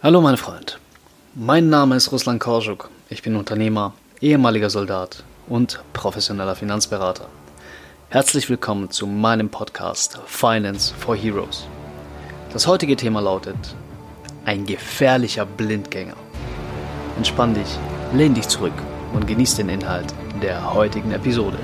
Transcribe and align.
Hallo 0.00 0.20
mein 0.20 0.36
Freund, 0.36 0.78
mein 1.34 1.70
Name 1.70 1.96
ist 1.96 2.12
Ruslan 2.12 2.38
Korschuk. 2.38 2.88
Ich 3.08 3.22
bin 3.22 3.34
Unternehmer, 3.34 3.94
ehemaliger 4.20 4.70
Soldat 4.70 5.24
und 5.48 5.82
professioneller 5.92 6.54
Finanzberater. 6.54 7.26
Herzlich 8.08 8.48
willkommen 8.48 8.92
zu 8.92 9.08
meinem 9.08 9.48
Podcast 9.48 10.20
Finance 10.26 10.94
for 10.94 11.16
Heroes. 11.16 11.66
Das 12.52 12.68
heutige 12.68 12.94
Thema 12.94 13.20
lautet 13.20 13.56
ein 14.44 14.66
gefährlicher 14.66 15.44
Blindgänger. 15.44 16.14
Entspann 17.16 17.54
dich, 17.54 17.76
lehn 18.12 18.34
dich 18.34 18.46
zurück 18.46 18.80
und 19.14 19.26
genieß 19.26 19.56
den 19.56 19.68
Inhalt 19.68 20.14
der 20.40 20.74
heutigen 20.74 21.10
Episode. 21.10 21.58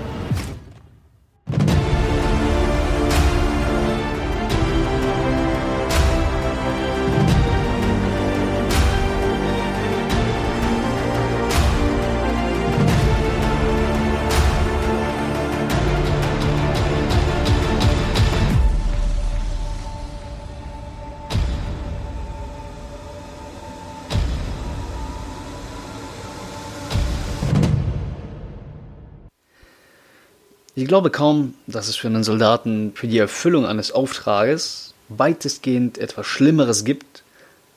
Ich 30.84 30.88
glaube 30.88 31.08
kaum, 31.08 31.54
dass 31.66 31.88
es 31.88 31.96
für 31.96 32.08
einen 32.08 32.24
Soldaten 32.24 32.92
für 32.94 33.06
die 33.06 33.16
Erfüllung 33.16 33.64
eines 33.64 33.90
Auftrages 33.90 34.92
weitestgehend 35.08 35.96
etwas 35.96 36.26
Schlimmeres 36.26 36.84
gibt, 36.84 37.22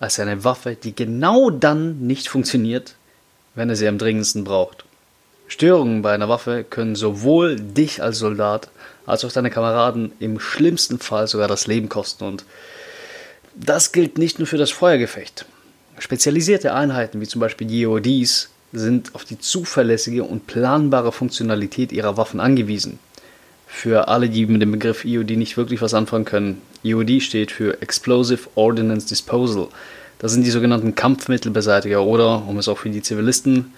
als 0.01 0.19
eine 0.19 0.43
Waffe, 0.43 0.75
die 0.75 0.93
genau 0.93 1.49
dann 1.49 2.01
nicht 2.01 2.27
funktioniert, 2.27 2.95
wenn 3.55 3.69
er 3.69 3.77
sie 3.77 3.87
am 3.87 3.97
dringendsten 3.97 4.43
braucht. 4.43 4.83
Störungen 5.47 6.01
bei 6.01 6.13
einer 6.13 6.27
Waffe 6.27 6.65
können 6.69 6.97
sowohl 6.97 7.55
dich 7.55 8.03
als 8.03 8.19
Soldat 8.19 8.67
als 9.05 9.23
auch 9.23 9.31
deine 9.31 9.51
Kameraden 9.51 10.11
im 10.19 10.41
schlimmsten 10.41 10.99
Fall 10.99 11.29
sogar 11.29 11.47
das 11.47 11.65
Leben 11.65 11.87
kosten 11.87 12.25
und 12.25 12.43
das 13.55 13.93
gilt 13.93 14.17
nicht 14.17 14.37
nur 14.37 14.49
für 14.49 14.57
das 14.57 14.71
Feuergefecht. 14.71 15.45
Spezialisierte 15.97 16.73
Einheiten 16.73 17.21
wie 17.21 17.27
zum 17.27 17.39
Beispiel 17.39 17.67
die 17.67 17.83
EODs 17.83 18.49
sind 18.73 19.15
auf 19.15 19.23
die 19.23 19.39
zuverlässige 19.39 20.25
und 20.25 20.45
planbare 20.45 21.13
Funktionalität 21.13 21.93
ihrer 21.93 22.17
Waffen 22.17 22.41
angewiesen. 22.41 22.99
Für 23.67 24.07
alle, 24.07 24.29
die 24.29 24.45
mit 24.45 24.61
dem 24.61 24.71
Begriff 24.71 25.05
EOD 25.05 25.31
nicht 25.31 25.57
wirklich 25.57 25.81
was 25.81 25.93
anfangen 25.93 26.25
können, 26.25 26.61
EOD 26.83 27.21
steht 27.21 27.51
für 27.51 27.81
Explosive 27.81 28.49
Ordnance 28.55 29.07
Disposal. 29.07 29.67
Das 30.19 30.31
sind 30.31 30.45
die 30.45 30.51
sogenannten 30.51 30.95
Kampfmittelbeseitiger 30.95 32.03
oder, 32.03 32.47
um 32.47 32.57
es 32.57 32.67
auch 32.67 32.79
für 32.79 32.89
die 32.89 33.03
Zivilisten, 33.03 33.73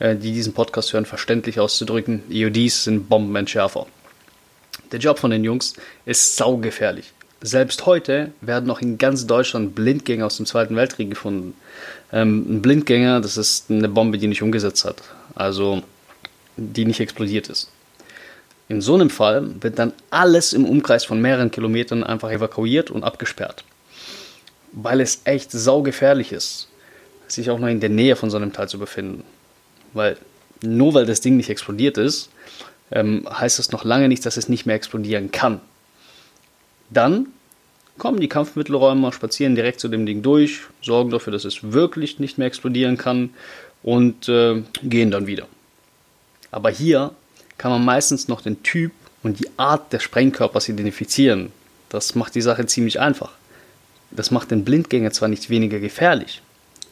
äh, 0.00 0.16
die 0.16 0.32
diesen 0.32 0.54
Podcast 0.54 0.92
hören, 0.92 1.06
verständlich 1.06 1.60
auszudrücken, 1.60 2.22
EODs 2.30 2.84
sind 2.84 3.08
Bombenentschärfer. 3.08 3.86
Der 4.90 4.98
Job 4.98 5.18
von 5.18 5.30
den 5.30 5.44
Jungs 5.44 5.74
ist 6.04 6.36
saugefährlich. 6.36 7.12
Selbst 7.40 7.84
heute 7.84 8.32
werden 8.40 8.66
noch 8.66 8.80
in 8.80 8.96
ganz 8.96 9.26
Deutschland 9.26 9.74
Blindgänger 9.74 10.26
aus 10.26 10.38
dem 10.38 10.46
Zweiten 10.46 10.76
Weltkrieg 10.76 11.10
gefunden. 11.10 11.54
Ähm, 12.12 12.46
ein 12.48 12.62
Blindgänger, 12.62 13.20
das 13.20 13.36
ist 13.36 13.70
eine 13.70 13.88
Bombe, 13.88 14.18
die 14.18 14.26
nicht 14.26 14.42
umgesetzt 14.42 14.84
hat, 14.84 15.02
also 15.34 15.82
die 16.56 16.86
nicht 16.86 17.00
explodiert 17.00 17.48
ist. 17.48 17.70
In 18.68 18.80
so 18.80 18.94
einem 18.94 19.10
Fall 19.10 19.62
wird 19.62 19.78
dann 19.78 19.92
alles 20.10 20.52
im 20.52 20.64
Umkreis 20.64 21.04
von 21.04 21.20
mehreren 21.20 21.50
Kilometern 21.50 22.02
einfach 22.02 22.30
evakuiert 22.30 22.90
und 22.90 23.04
abgesperrt. 23.04 23.64
Weil 24.72 25.00
es 25.00 25.20
echt 25.24 25.52
saugefährlich 25.52 26.32
ist, 26.32 26.68
sich 27.28 27.50
auch 27.50 27.58
noch 27.58 27.68
in 27.68 27.80
der 27.80 27.90
Nähe 27.90 28.16
von 28.16 28.30
so 28.30 28.36
einem 28.36 28.52
Teil 28.52 28.68
zu 28.68 28.78
befinden. 28.78 29.22
Weil 29.92 30.16
nur 30.62 30.94
weil 30.94 31.06
das 31.06 31.20
Ding 31.20 31.36
nicht 31.36 31.50
explodiert 31.50 31.98
ist, 31.98 32.30
ähm, 32.90 33.26
heißt 33.30 33.58
das 33.58 33.70
noch 33.70 33.84
lange 33.84 34.08
nicht, 34.08 34.24
dass 34.24 34.36
es 34.36 34.48
nicht 34.48 34.66
mehr 34.66 34.76
explodieren 34.76 35.30
kann. 35.30 35.60
Dann 36.90 37.26
kommen 37.98 38.20
die 38.20 38.28
Kampfmittelräumer, 38.28 39.12
spazieren 39.12 39.54
direkt 39.54 39.80
zu 39.80 39.88
dem 39.88 40.06
Ding 40.06 40.22
durch, 40.22 40.60
sorgen 40.82 41.10
dafür, 41.10 41.32
dass 41.32 41.44
es 41.44 41.72
wirklich 41.72 42.18
nicht 42.18 42.38
mehr 42.38 42.46
explodieren 42.46 42.96
kann 42.96 43.30
und 43.82 44.28
äh, 44.28 44.62
gehen 44.82 45.10
dann 45.10 45.26
wieder. 45.26 45.46
Aber 46.50 46.70
hier 46.70 47.12
kann 47.58 47.70
man 47.70 47.84
meistens 47.84 48.28
noch 48.28 48.40
den 48.40 48.62
Typ 48.62 48.92
und 49.22 49.40
die 49.40 49.48
Art 49.56 49.92
des 49.92 50.02
Sprengkörpers 50.02 50.68
identifizieren. 50.68 51.52
Das 51.88 52.14
macht 52.14 52.34
die 52.34 52.42
Sache 52.42 52.66
ziemlich 52.66 53.00
einfach. 53.00 53.32
Das 54.10 54.30
macht 54.30 54.50
den 54.50 54.64
Blindgänger 54.64 55.10
zwar 55.10 55.28
nicht 55.28 55.50
weniger 55.50 55.80
gefährlich. 55.80 56.42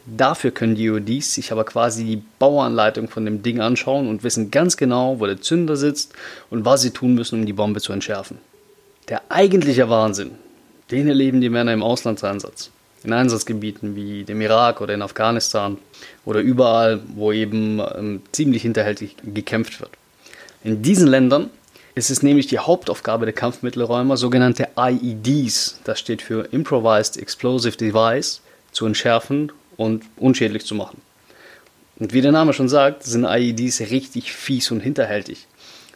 Dafür 0.05 0.51
können 0.51 0.75
die 0.75 0.91
ODs 0.91 1.35
sich 1.35 1.53
aber 1.53 1.65
quasi 1.65 2.05
die 2.05 2.23
Bauanleitung 2.39 3.09
von 3.09 3.25
dem 3.25 3.43
Ding 3.43 3.61
anschauen 3.61 4.09
und 4.09 4.25
wissen 4.25 4.51
ganz 4.51 4.77
genau, 4.77 5.21
wo 5.21 5.27
der 5.27 5.41
Zünder 5.41 5.77
sitzt 5.77 6.13
und 6.51 6.65
was 6.65 6.83
sie 6.83 6.91
tun 6.91 7.15
müssen, 7.15 7.41
um 7.41 7.47
die 7.47 7.53
Bombe 7.53 7.81
zu 7.81 7.93
entschärfen. 7.93 8.39
Der 9.09 9.23
eigentliche 9.29 9.89
Wahnsinn, 9.89 10.33
den 10.91 11.07
erleben 11.07 11.41
die 11.41 11.51
Männer 11.51 11.73
im 11.73 11.83
Auslandseinsatz. 11.83 12.71
In 13.05 13.13
Einsatzgebieten 13.13 13.97
wie 13.97 14.25
dem 14.25 14.41
Irak 14.41 14.81
oder 14.81 14.95
in 14.95 15.03
Afghanistan 15.03 15.79
oder 16.25 16.41
überall, 16.41 17.01
wo 17.15 17.33
eben 17.33 17.81
ähm, 17.81 18.23
ziemlich 18.31 18.63
hinterhältig 18.63 19.17
gekämpft 19.25 19.81
wird. 19.81 19.91
In 20.65 20.83
diesen 20.83 21.07
Ländern 21.07 21.51
ist 21.95 22.11
es 22.11 22.23
nämlich 22.23 22.47
die 22.47 22.59
Hauptaufgabe 22.59 23.27
der 23.27 23.35
Kampfmittelräumer, 23.35 24.17
sogenannte 24.17 24.69
IEDs, 24.79 25.81
das 25.85 25.99
steht 25.99 26.23
für 26.23 26.49
Improvised 26.53 27.17
Explosive 27.17 27.77
Device, 27.77 28.41
zu 28.71 28.87
entschärfen 28.87 29.53
und 29.77 30.05
unschädlich 30.17 30.65
zu 30.65 30.75
machen. 30.75 31.01
Und 31.99 32.13
wie 32.13 32.23
der 32.23 32.33
Name 32.33 32.53
schon 32.53 32.69
sagt, 32.69 33.03
sind 33.03 33.25
IEDs 33.25 33.81
richtig 33.81 34.33
fies 34.33 34.71
und 34.71 34.81
hinterhältig 34.81 35.47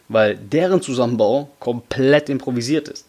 weil 0.09 0.35
deren 0.37 0.81
Zusammenbau 0.81 1.49
komplett 1.59 2.29
improvisiert 2.29 2.87
ist. 2.87 3.05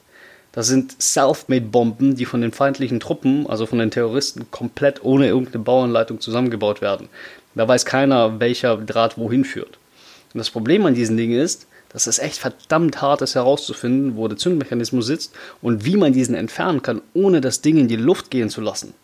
Das 0.52 0.66
sind 0.66 1.00
Self-Made-Bomben, 1.00 2.16
die 2.16 2.24
von 2.24 2.40
den 2.40 2.52
feindlichen 2.52 3.00
Truppen, 3.00 3.46
also 3.46 3.66
von 3.66 3.78
den 3.78 3.90
Terroristen, 3.90 4.50
komplett 4.50 5.04
ohne 5.04 5.26
irgendeine 5.28 5.62
Bauanleitung 5.62 6.20
zusammengebaut 6.20 6.80
werden. 6.80 7.08
Da 7.54 7.68
weiß 7.68 7.84
keiner, 7.84 8.40
welcher 8.40 8.76
Draht 8.76 9.18
wohin 9.18 9.44
führt. 9.44 9.77
Und 10.38 10.42
das 10.42 10.50
Problem 10.50 10.86
an 10.86 10.94
diesen 10.94 11.16
Dingen 11.16 11.36
ist, 11.36 11.66
dass 11.88 12.06
es 12.06 12.20
echt 12.20 12.38
verdammt 12.38 13.02
hart 13.02 13.22
ist 13.22 13.34
herauszufinden, 13.34 14.14
wo 14.14 14.28
der 14.28 14.38
Zündmechanismus 14.38 15.04
sitzt 15.04 15.34
und 15.62 15.84
wie 15.84 15.96
man 15.96 16.12
diesen 16.12 16.36
entfernen 16.36 16.80
kann, 16.80 17.02
ohne 17.12 17.40
das 17.40 17.60
Ding 17.60 17.76
in 17.76 17.88
die 17.88 17.96
Luft 17.96 18.30
gehen 18.30 18.48
zu 18.48 18.60
lassen. 18.60 18.94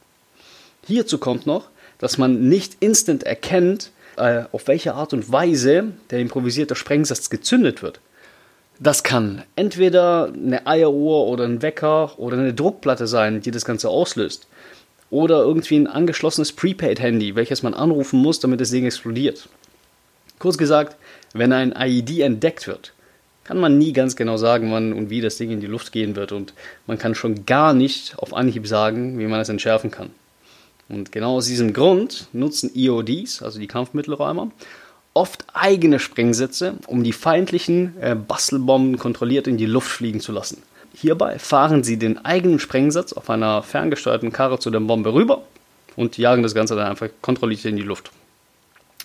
Hierzu 0.86 1.18
kommt 1.18 1.44
noch, 1.44 1.70
dass 1.98 2.18
man 2.18 2.48
nicht 2.48 2.76
instant 2.78 3.24
erkennt, 3.24 3.90
äh, 4.16 4.44
auf 4.52 4.68
welche 4.68 4.94
Art 4.94 5.12
und 5.12 5.32
Weise 5.32 5.88
der 6.10 6.20
improvisierte 6.20 6.76
Sprengsatz 6.76 7.30
gezündet 7.30 7.82
wird. 7.82 7.98
Das 8.78 9.02
kann 9.02 9.42
entweder 9.56 10.32
eine 10.32 10.68
Eieruhr 10.68 11.26
oder 11.26 11.46
ein 11.46 11.62
Wecker 11.62 12.16
oder 12.16 12.38
eine 12.38 12.54
Druckplatte 12.54 13.08
sein, 13.08 13.40
die 13.40 13.50
das 13.50 13.64
Ganze 13.64 13.88
auslöst. 13.88 14.46
Oder 15.10 15.38
irgendwie 15.38 15.78
ein 15.78 15.88
angeschlossenes 15.88 16.52
Prepaid-Handy, 16.52 17.34
welches 17.34 17.64
man 17.64 17.74
anrufen 17.74 18.20
muss, 18.20 18.38
damit 18.38 18.60
das 18.60 18.70
Ding 18.70 18.86
explodiert. 18.86 19.48
Kurz 20.38 20.58
gesagt, 20.58 20.96
wenn 21.32 21.52
ein 21.52 21.74
IED 21.76 22.20
entdeckt 22.20 22.66
wird, 22.66 22.92
kann 23.44 23.60
man 23.60 23.78
nie 23.78 23.92
ganz 23.92 24.16
genau 24.16 24.36
sagen, 24.36 24.72
wann 24.72 24.92
und 24.92 25.10
wie 25.10 25.20
das 25.20 25.36
Ding 25.36 25.50
in 25.50 25.60
die 25.60 25.66
Luft 25.66 25.92
gehen 25.92 26.16
wird 26.16 26.32
und 26.32 26.54
man 26.86 26.98
kann 26.98 27.14
schon 27.14 27.46
gar 27.46 27.74
nicht 27.74 28.18
auf 28.18 28.34
Anhieb 28.34 28.66
sagen, 28.66 29.18
wie 29.18 29.26
man 29.26 29.40
es 29.40 29.48
entschärfen 29.48 29.90
kann. 29.90 30.10
Und 30.88 31.12
genau 31.12 31.36
aus 31.36 31.46
diesem 31.46 31.72
Grund 31.72 32.28
nutzen 32.32 32.70
EODs, 32.74 33.42
also 33.42 33.58
die 33.58 33.66
Kampfmittelräumer, 33.66 34.50
oft 35.14 35.44
eigene 35.52 35.98
Sprengsätze, 35.98 36.74
um 36.86 37.04
die 37.04 37.12
feindlichen 37.12 37.94
äh, 38.00 38.14
Bastelbomben 38.14 38.98
kontrolliert 38.98 39.46
in 39.46 39.56
die 39.56 39.66
Luft 39.66 39.88
fliegen 39.88 40.20
zu 40.20 40.32
lassen. 40.32 40.62
Hierbei 40.94 41.38
fahren 41.38 41.84
sie 41.84 41.98
den 41.98 42.24
eigenen 42.24 42.58
Sprengsatz 42.58 43.12
auf 43.12 43.30
einer 43.30 43.62
ferngesteuerten 43.62 44.32
Karre 44.32 44.58
zu 44.58 44.70
der 44.70 44.80
Bombe 44.80 45.12
rüber 45.12 45.42
und 45.96 46.18
jagen 46.18 46.42
das 46.42 46.54
Ganze 46.54 46.76
dann 46.76 46.88
einfach 46.88 47.08
kontrolliert 47.20 47.64
in 47.64 47.76
die 47.76 47.82
Luft. 47.82 48.10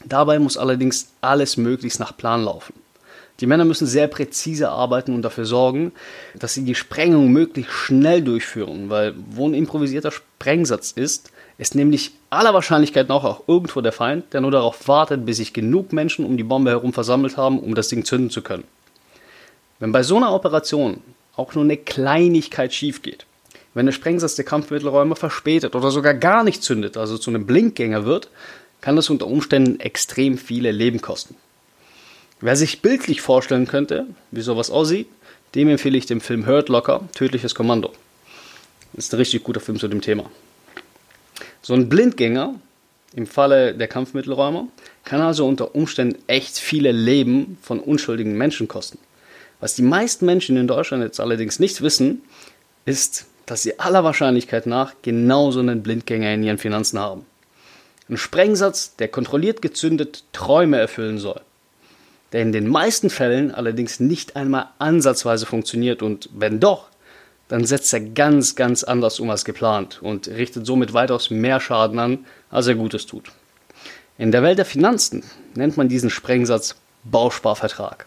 Dabei 0.06 0.40
muss 0.40 0.58
allerdings 0.58 1.12
alles 1.22 1.58
möglichst 1.58 2.00
nach 2.00 2.16
Plan 2.16 2.44
laufen. 2.44 2.74
Die 3.40 3.48
Männer 3.48 3.66
müssen 3.66 3.88
sehr 3.88 4.08
präzise 4.08 4.70
arbeiten 4.70 5.14
und 5.14 5.22
dafür 5.22 5.46
sorgen, 5.46 5.94
dass 6.36 6.54
sie 6.54 6.66
die 6.66 6.76
Sprengung 6.76 7.32
möglichst 7.32 7.72
schnell 7.72 8.22
durchführen, 8.22 8.90
weil 8.90 9.14
wo 9.32 9.48
ein 9.48 9.54
improvisierter 9.54 10.12
Sprengsatz 10.12 10.92
ist, 10.92 11.32
ist 11.58 11.76
nämlich 11.76 12.12
aller 12.30 12.54
Wahrscheinlichkeit 12.54 13.10
nach 13.10 13.24
auch 13.24 13.44
irgendwo 13.48 13.82
der 13.82 13.92
Feind, 13.92 14.34
der 14.34 14.42
nur 14.42 14.52
darauf 14.52 14.88
wartet, 14.88 15.26
bis 15.26 15.38
sich 15.38 15.54
genug 15.54 15.94
Menschen 15.94 16.26
um 16.26 16.38
die 16.38 16.44
Bombe 16.44 16.72
herum 16.72 16.94
versammelt 16.94 17.38
haben, 17.38 17.60
um 17.60 17.76
das 17.76 17.90
Ding 17.90 18.04
zünden 18.06 18.30
zu 18.30 18.42
können. 18.42 18.66
Wenn 19.80 19.92
bei 19.92 20.04
so 20.04 20.18
einer 20.18 20.34
Operation 20.34 21.02
auch 21.36 21.56
nur 21.56 21.64
eine 21.64 21.78
Kleinigkeit 21.78 22.74
schief 22.74 23.02
geht, 23.02 23.26
wenn 23.74 23.86
der 23.86 23.94
Sprengsatz 23.94 24.36
der 24.36 24.46
Kampfmittelräume 24.46 25.16
verspätet 25.16 25.76
oder 25.76 25.92
sogar 25.92 26.14
gar 26.14 26.44
nicht 26.44 26.64
zündet, 26.64 26.98
also 26.98 27.18
zu 27.18 27.30
einem 27.30 27.46
Blinkgänger 27.46 28.06
wird, 28.06 28.30
kann 28.82 28.96
das 28.96 29.10
unter 29.10 29.28
Umständen 29.28 29.80
extrem 29.80 30.38
viele 30.38 30.72
Leben 30.72 31.02
kosten. 31.02 31.36
Wer 32.42 32.56
sich 32.56 32.82
bildlich 32.82 33.22
vorstellen 33.22 33.68
könnte, 33.68 34.06
wie 34.32 34.42
sowas 34.42 34.70
aussieht, 34.70 35.08
dem 35.56 35.68
empfehle 35.68 35.98
ich 35.98 36.06
den 36.06 36.22
Film 36.22 36.46
Hurt 36.46 36.70
Locker, 36.70 37.10
Tödliches 37.14 37.56
Kommando. 37.56 37.92
Das 38.94 39.06
ist 39.06 39.14
ein 39.14 39.18
richtig 39.18 39.44
guter 39.44 39.60
Film 39.60 39.80
zu 39.80 39.88
dem 39.88 40.02
Thema. 40.02 40.30
So 41.62 41.74
ein 41.74 41.90
Blindgänger, 41.90 42.56
im 43.16 43.28
Falle 43.28 43.74
der 43.74 43.88
Kampfmittelräumer, 43.88 44.68
kann 45.04 45.22
also 45.22 45.48
unter 45.48 45.76
Umständen 45.76 46.22
echt 46.28 46.58
viele 46.58 46.92
Leben 46.92 47.58
von 47.62 47.80
unschuldigen 47.80 48.38
Menschen 48.38 48.68
kosten. 48.68 49.00
Was 49.60 49.76
die 49.76 49.82
meisten 49.82 50.26
Menschen 50.26 50.56
in 50.56 50.68
Deutschland 50.68 51.04
jetzt 51.04 51.20
allerdings 51.20 51.60
nicht 51.60 51.82
wissen, 51.82 52.22
ist, 52.86 53.26
dass 53.46 53.64
sie 53.64 53.80
aller 53.80 54.04
Wahrscheinlichkeit 54.04 54.68
nach 54.68 54.94
genauso 55.02 55.60
einen 55.60 55.84
Blindgänger 55.84 56.34
in 56.34 56.44
ihren 56.44 56.58
Finanzen 56.58 57.00
haben. 57.00 57.26
Ein 58.10 58.18
Sprengsatz, 58.18 58.96
der 58.96 59.08
kontrolliert 59.08 59.62
gezündet 59.62 60.24
Träume 60.34 60.80
erfüllen 60.80 61.20
soll. 61.20 61.42
Der 62.32 62.42
in 62.42 62.52
den 62.52 62.68
meisten 62.68 63.10
Fällen 63.10 63.54
allerdings 63.54 64.00
nicht 64.00 64.36
einmal 64.36 64.70
ansatzweise 64.80 65.46
funktioniert 65.46 66.02
und 66.02 66.30
wenn 66.34 66.60
doch, 66.60 66.90
dann 67.48 67.66
setzt 67.66 67.94
er 67.94 68.02
ganz, 68.02 68.56
ganz 68.56 68.84
anders 68.84 69.20
um 69.20 69.30
als 69.30 69.46
geplant 69.46 70.00
und 70.02 70.28
richtet 70.28 70.66
somit 70.66 70.94
weitaus 70.94 71.30
mehr 71.30 71.60
Schaden 71.60 72.00
an, 72.00 72.26
als 72.50 72.68
er 72.68 72.76
Gutes 72.76 73.06
tut. 73.06 73.32
In 74.18 74.32
der 74.32 74.44
Welt 74.44 74.58
der 74.58 74.66
Finanzen 74.66 75.24
nennt 75.56 75.78
man 75.78 75.90
diesen 75.90 76.10
Sprengsatz 76.10 76.76
Bausparvertrag. 77.04 78.06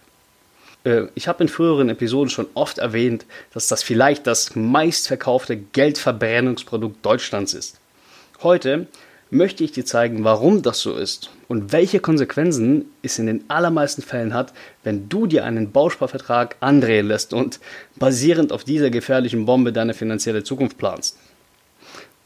Äh, 0.84 1.04
ich 1.14 1.26
habe 1.26 1.44
in 1.44 1.48
früheren 1.48 1.88
Episoden 1.88 2.30
schon 2.30 2.46
oft 2.54 2.78
erwähnt, 2.78 3.24
dass 3.54 3.68
das 3.68 3.82
vielleicht 3.82 4.26
das 4.26 4.54
meistverkaufte 4.54 5.56
Geldverbrennungsprodukt 5.56 7.04
Deutschlands 7.04 7.54
ist. 7.54 7.78
Heute 8.42 8.86
möchte 9.32 9.64
ich 9.64 9.72
dir 9.72 9.86
zeigen, 9.86 10.24
warum 10.24 10.60
das 10.60 10.80
so 10.80 10.94
ist 10.94 11.30
und 11.48 11.72
welche 11.72 12.00
Konsequenzen 12.00 12.84
es 13.02 13.18
in 13.18 13.26
den 13.26 13.44
allermeisten 13.48 14.02
Fällen 14.02 14.34
hat, 14.34 14.52
wenn 14.84 15.08
du 15.08 15.26
dir 15.26 15.44
einen 15.44 15.72
Bausparvertrag 15.72 16.56
andrehen 16.60 17.08
lässt 17.08 17.32
und 17.32 17.58
basierend 17.96 18.52
auf 18.52 18.62
dieser 18.62 18.90
gefährlichen 18.90 19.46
Bombe 19.46 19.72
deine 19.72 19.94
finanzielle 19.94 20.44
Zukunft 20.44 20.76
planst. 20.76 21.16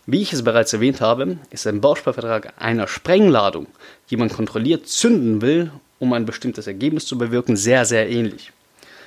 Wie 0.07 0.21
ich 0.21 0.33
es 0.33 0.43
bereits 0.43 0.73
erwähnt 0.73 1.01
habe, 1.01 1.39
ist 1.51 1.67
ein 1.69 1.81
Bausparvertrag 1.81 2.55
einer 2.59 2.89
Sprengladung, 2.89 3.69
die 4.11 4.17
man 4.17 4.29
kontrolliert 4.29 4.89
zünden 4.89 5.41
will, 5.41 5.71
um 6.01 6.13
ein 6.13 6.27
bestimmtes 6.27 6.67
Ergebnis 6.67 7.07
zu 7.07 7.17
bewirken, 7.17 7.57
sehr, 7.57 7.85
sehr 7.85 8.11
ähnlich. 8.11 8.53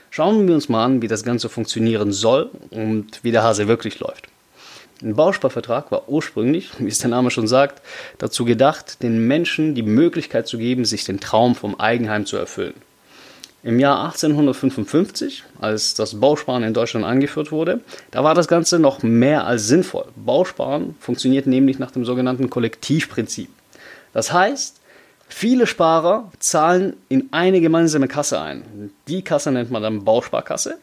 Schauen 0.10 0.48
wir 0.48 0.56
uns 0.56 0.70
mal 0.70 0.86
an, 0.86 1.02
wie 1.02 1.08
das 1.10 1.24
Ganze 1.24 1.50
funktionieren 1.50 2.14
soll 2.14 2.50
und 2.70 3.24
wie 3.24 3.32
der 3.32 3.44
Hase 3.44 3.68
wirklich 3.68 4.00
läuft. 4.00 4.30
Ein 5.02 5.16
Bausparvertrag 5.16 5.92
war 5.92 6.10
ursprünglich, 6.10 6.72
wie 6.78 6.90
es 6.90 7.00
der 7.00 7.10
Name 7.10 7.32
schon 7.32 7.48
sagt, 7.48 7.82
dazu 8.18 8.44
gedacht, 8.44 9.02
den 9.02 9.28
Menschen 9.28 9.74
die 9.74 9.84
Möglichkeit 9.84 10.48
zu 10.48 10.58
geben, 10.58 10.84
sich 10.84 11.06
den 11.06 11.22
Traum 11.22 11.56
vom 11.56 11.80
Eigenheim 11.80 12.26
zu 12.26 12.36
erfüllen. 12.36 12.74
Im 13.64 13.80
Jahr 13.80 14.06
1855, 14.06 15.44
als 15.60 15.94
das 15.94 16.20
Bausparen 16.20 16.64
in 16.64 16.74
Deutschland 16.74 17.06
angeführt 17.06 17.52
wurde, 17.52 17.82
da 18.12 18.24
war 18.24 18.36
das 18.36 18.48
Ganze 18.48 18.80
noch 18.80 19.02
mehr 19.02 19.46
als 19.46 19.68
sinnvoll. 19.68 20.06
Bausparen 20.16 20.96
funktioniert 21.00 21.48
nämlich 21.48 21.80
nach 21.80 21.92
dem 21.92 22.04
sogenannten 22.04 22.50
Kollektivprinzip. 22.50 23.50
Das 24.14 24.34
heißt, 24.34 24.78
viele 25.30 25.68
Sparer 25.68 26.32
zahlen 26.40 26.96
in 27.08 27.30
eine 27.32 27.62
gemeinsame 27.62 28.08
Kasse 28.08 28.42
ein. 28.42 28.92
Die 29.08 29.22
Kasse 29.22 29.52
nennt 29.52 29.72
man 29.72 29.84
dann 29.84 30.04
Bausparkasse. 30.04 30.78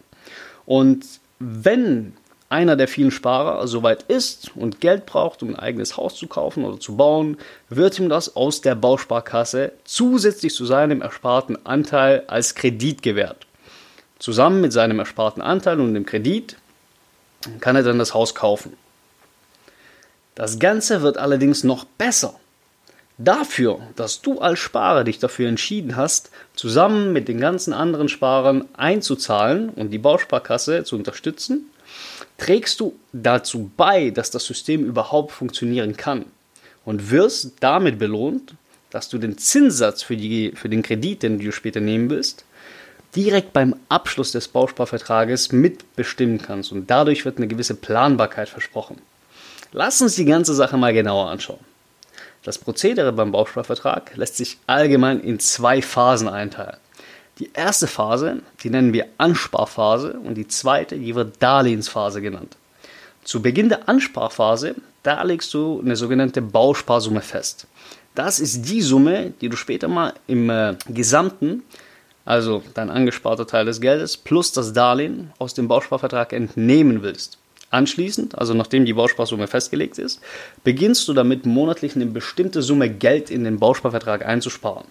Und 0.66 1.04
wenn 1.38 2.14
einer 2.48 2.76
der 2.76 2.88
vielen 2.88 3.10
Sparer 3.10 3.66
soweit 3.66 4.04
ist 4.04 4.52
und 4.54 4.80
Geld 4.80 5.06
braucht, 5.06 5.42
um 5.42 5.50
ein 5.50 5.58
eigenes 5.58 5.96
Haus 5.96 6.14
zu 6.14 6.26
kaufen 6.28 6.64
oder 6.64 6.78
zu 6.78 6.96
bauen, 6.96 7.38
wird 7.68 7.98
ihm 7.98 8.08
das 8.08 8.36
aus 8.36 8.60
der 8.60 8.74
Bausparkasse 8.74 9.72
zusätzlich 9.84 10.54
zu 10.54 10.64
seinem 10.64 11.02
ersparten 11.02 11.64
Anteil 11.66 12.24
als 12.28 12.54
Kredit 12.54 13.02
gewährt. 13.02 13.46
Zusammen 14.18 14.60
mit 14.60 14.72
seinem 14.72 14.98
ersparten 14.98 15.42
Anteil 15.42 15.80
und 15.80 15.94
dem 15.94 16.06
Kredit 16.06 16.56
kann 17.60 17.76
er 17.76 17.82
dann 17.82 17.98
das 17.98 18.14
Haus 18.14 18.34
kaufen. 18.34 18.72
Das 20.34 20.58
Ganze 20.58 21.02
wird 21.02 21.18
allerdings 21.18 21.64
noch 21.64 21.84
besser. 21.84 22.34
Dafür, 23.18 23.80
dass 23.96 24.20
du 24.20 24.40
als 24.40 24.58
Sparer 24.58 25.02
dich 25.02 25.18
dafür 25.18 25.48
entschieden 25.48 25.96
hast, 25.96 26.30
zusammen 26.54 27.14
mit 27.14 27.28
den 27.28 27.40
ganzen 27.40 27.72
anderen 27.72 28.10
Sparern 28.10 28.66
einzuzahlen 28.76 29.70
und 29.70 29.90
die 29.90 29.98
Bausparkasse 29.98 30.84
zu 30.84 30.96
unterstützen, 30.96 31.70
trägst 32.38 32.80
du 32.80 32.94
dazu 33.12 33.70
bei, 33.76 34.10
dass 34.10 34.30
das 34.30 34.44
System 34.44 34.84
überhaupt 34.84 35.32
funktionieren 35.32 35.96
kann 35.96 36.26
und 36.84 37.10
wirst 37.10 37.54
damit 37.60 37.98
belohnt, 37.98 38.54
dass 38.90 39.08
du 39.08 39.18
den 39.18 39.38
Zinssatz 39.38 40.02
für, 40.02 40.16
die, 40.16 40.52
für 40.54 40.68
den 40.68 40.82
Kredit, 40.82 41.22
den 41.22 41.38
du 41.38 41.52
später 41.52 41.80
nehmen 41.80 42.08
willst, 42.10 42.44
direkt 43.14 43.52
beim 43.52 43.74
Abschluss 43.88 44.32
des 44.32 44.48
Bausparvertrages 44.48 45.52
mitbestimmen 45.52 46.40
kannst 46.40 46.72
und 46.72 46.90
dadurch 46.90 47.24
wird 47.24 47.38
eine 47.38 47.48
gewisse 47.48 47.74
Planbarkeit 47.74 48.48
versprochen. 48.48 48.98
Lass 49.72 50.00
uns 50.00 50.16
die 50.16 50.24
ganze 50.24 50.54
Sache 50.54 50.76
mal 50.76 50.92
genauer 50.92 51.30
anschauen. 51.30 51.60
Das 52.42 52.58
Prozedere 52.58 53.12
beim 53.12 53.32
Bausparvertrag 53.32 54.16
lässt 54.16 54.36
sich 54.36 54.58
allgemein 54.66 55.20
in 55.20 55.40
zwei 55.40 55.82
Phasen 55.82 56.28
einteilen. 56.28 56.76
Die 57.38 57.50
erste 57.52 57.86
Phase, 57.86 58.40
die 58.62 58.70
nennen 58.70 58.94
wir 58.94 59.08
Ansparphase 59.18 60.14
und 60.14 60.36
die 60.36 60.48
zweite, 60.48 60.96
die 60.96 61.14
wird 61.14 61.42
Darlehensphase 61.42 62.22
genannt. 62.22 62.56
Zu 63.24 63.42
Beginn 63.42 63.68
der 63.68 63.88
Ansparphase, 63.88 64.74
da 65.02 65.22
legst 65.22 65.52
du 65.52 65.80
eine 65.84 65.96
sogenannte 65.96 66.40
Bausparsumme 66.40 67.20
fest. 67.20 67.66
Das 68.14 68.40
ist 68.40 68.62
die 68.62 68.80
Summe, 68.80 69.34
die 69.42 69.50
du 69.50 69.56
später 69.56 69.88
mal 69.88 70.14
im 70.26 70.48
äh, 70.48 70.76
gesamten, 70.88 71.62
also 72.24 72.62
dein 72.72 72.88
angesparter 72.88 73.46
Teil 73.46 73.66
des 73.66 73.82
Geldes 73.82 74.16
plus 74.16 74.52
das 74.52 74.72
Darlehen 74.72 75.32
aus 75.38 75.52
dem 75.52 75.68
Bausparvertrag 75.68 76.32
entnehmen 76.32 77.02
willst. 77.02 77.36
Anschließend, 77.70 78.38
also 78.38 78.54
nachdem 78.54 78.86
die 78.86 78.94
Bausparsumme 78.94 79.46
festgelegt 79.46 79.98
ist, 79.98 80.20
beginnst 80.64 81.06
du 81.08 81.12
damit 81.12 81.44
monatlich 81.44 81.94
eine 81.96 82.06
bestimmte 82.06 82.62
Summe 82.62 82.88
Geld 82.88 83.28
in 83.28 83.44
den 83.44 83.58
Bausparvertrag 83.58 84.24
einzusparen. 84.24 84.86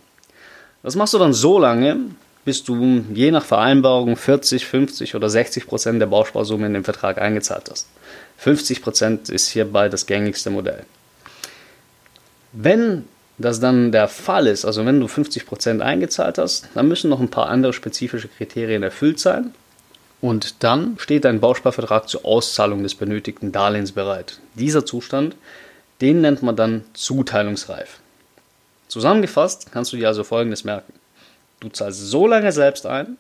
Das 0.84 0.96
machst 0.96 1.16
du 1.16 1.18
dann 1.18 1.34
so 1.34 1.58
lange, 1.58 1.98
bis 2.46 2.64
du 2.64 3.04
je 3.14 3.32
nach 3.32 3.44
Vereinbarung 3.44 4.16
40, 4.16 4.66
50 4.66 5.16
oder 5.16 5.30
60 5.30 5.68
Prozent 5.68 6.00
der 6.00 6.06
Bausparsumme 6.06 6.68
in 6.68 6.74
den 6.76 6.84
Vertrag 6.84 7.20
eingezahlt 7.20 7.70
hast. 7.70 7.88
50 8.38 8.82
Prozent 8.82 9.30
ist 9.30 9.50
hierbei 9.50 9.90
das 9.90 10.06
gängigste 10.06 10.52
Modell. 10.52 10.84
Wenn 12.54 13.06
das 13.38 13.60
dann 13.60 13.92
der 13.92 14.08
Fall 14.08 14.48
ist, 14.48 14.64
also 14.64 14.86
wenn 14.86 15.00
du 15.00 15.08
50 15.08 15.46
Prozent 15.46 15.82
eingezahlt 15.82 16.38
hast, 16.38 16.70
dann 16.76 16.88
müssen 16.88 17.10
noch 17.10 17.20
ein 17.20 17.32
paar 17.32 17.50
andere 17.50 17.74
spezifische 17.74 18.30
Kriterien 18.30 18.84
erfüllt 18.84 19.20
sein. 19.20 19.54
Und 20.22 20.64
dann 20.64 20.96
steht 21.00 21.26
dein 21.26 21.42
Bausparvertrag 21.42 22.08
zur 22.08 22.26
Auszahlung 22.26 22.84
des 22.84 22.96
benötigten 22.96 23.52
Darlehens 23.52 23.92
bereit. 23.92 24.40
Dieser 24.54 24.86
Zustand, 24.86 25.36
den 26.02 26.22
nennt 26.22 26.44
man 26.44 26.56
dann 26.56 26.84
zuteilungsreif. 26.94 28.00
Zusammengefasst 28.88 29.72
kannst 29.72 29.92
du 29.92 29.98
dir 29.98 30.08
also 30.08 30.24
Folgendes 30.24 30.64
merken. 30.64 30.94
Du 31.66 31.72
zahlst 31.72 32.00
so 32.00 32.28
lange 32.28 32.52
selbst 32.52 32.86
ein, 32.86 33.18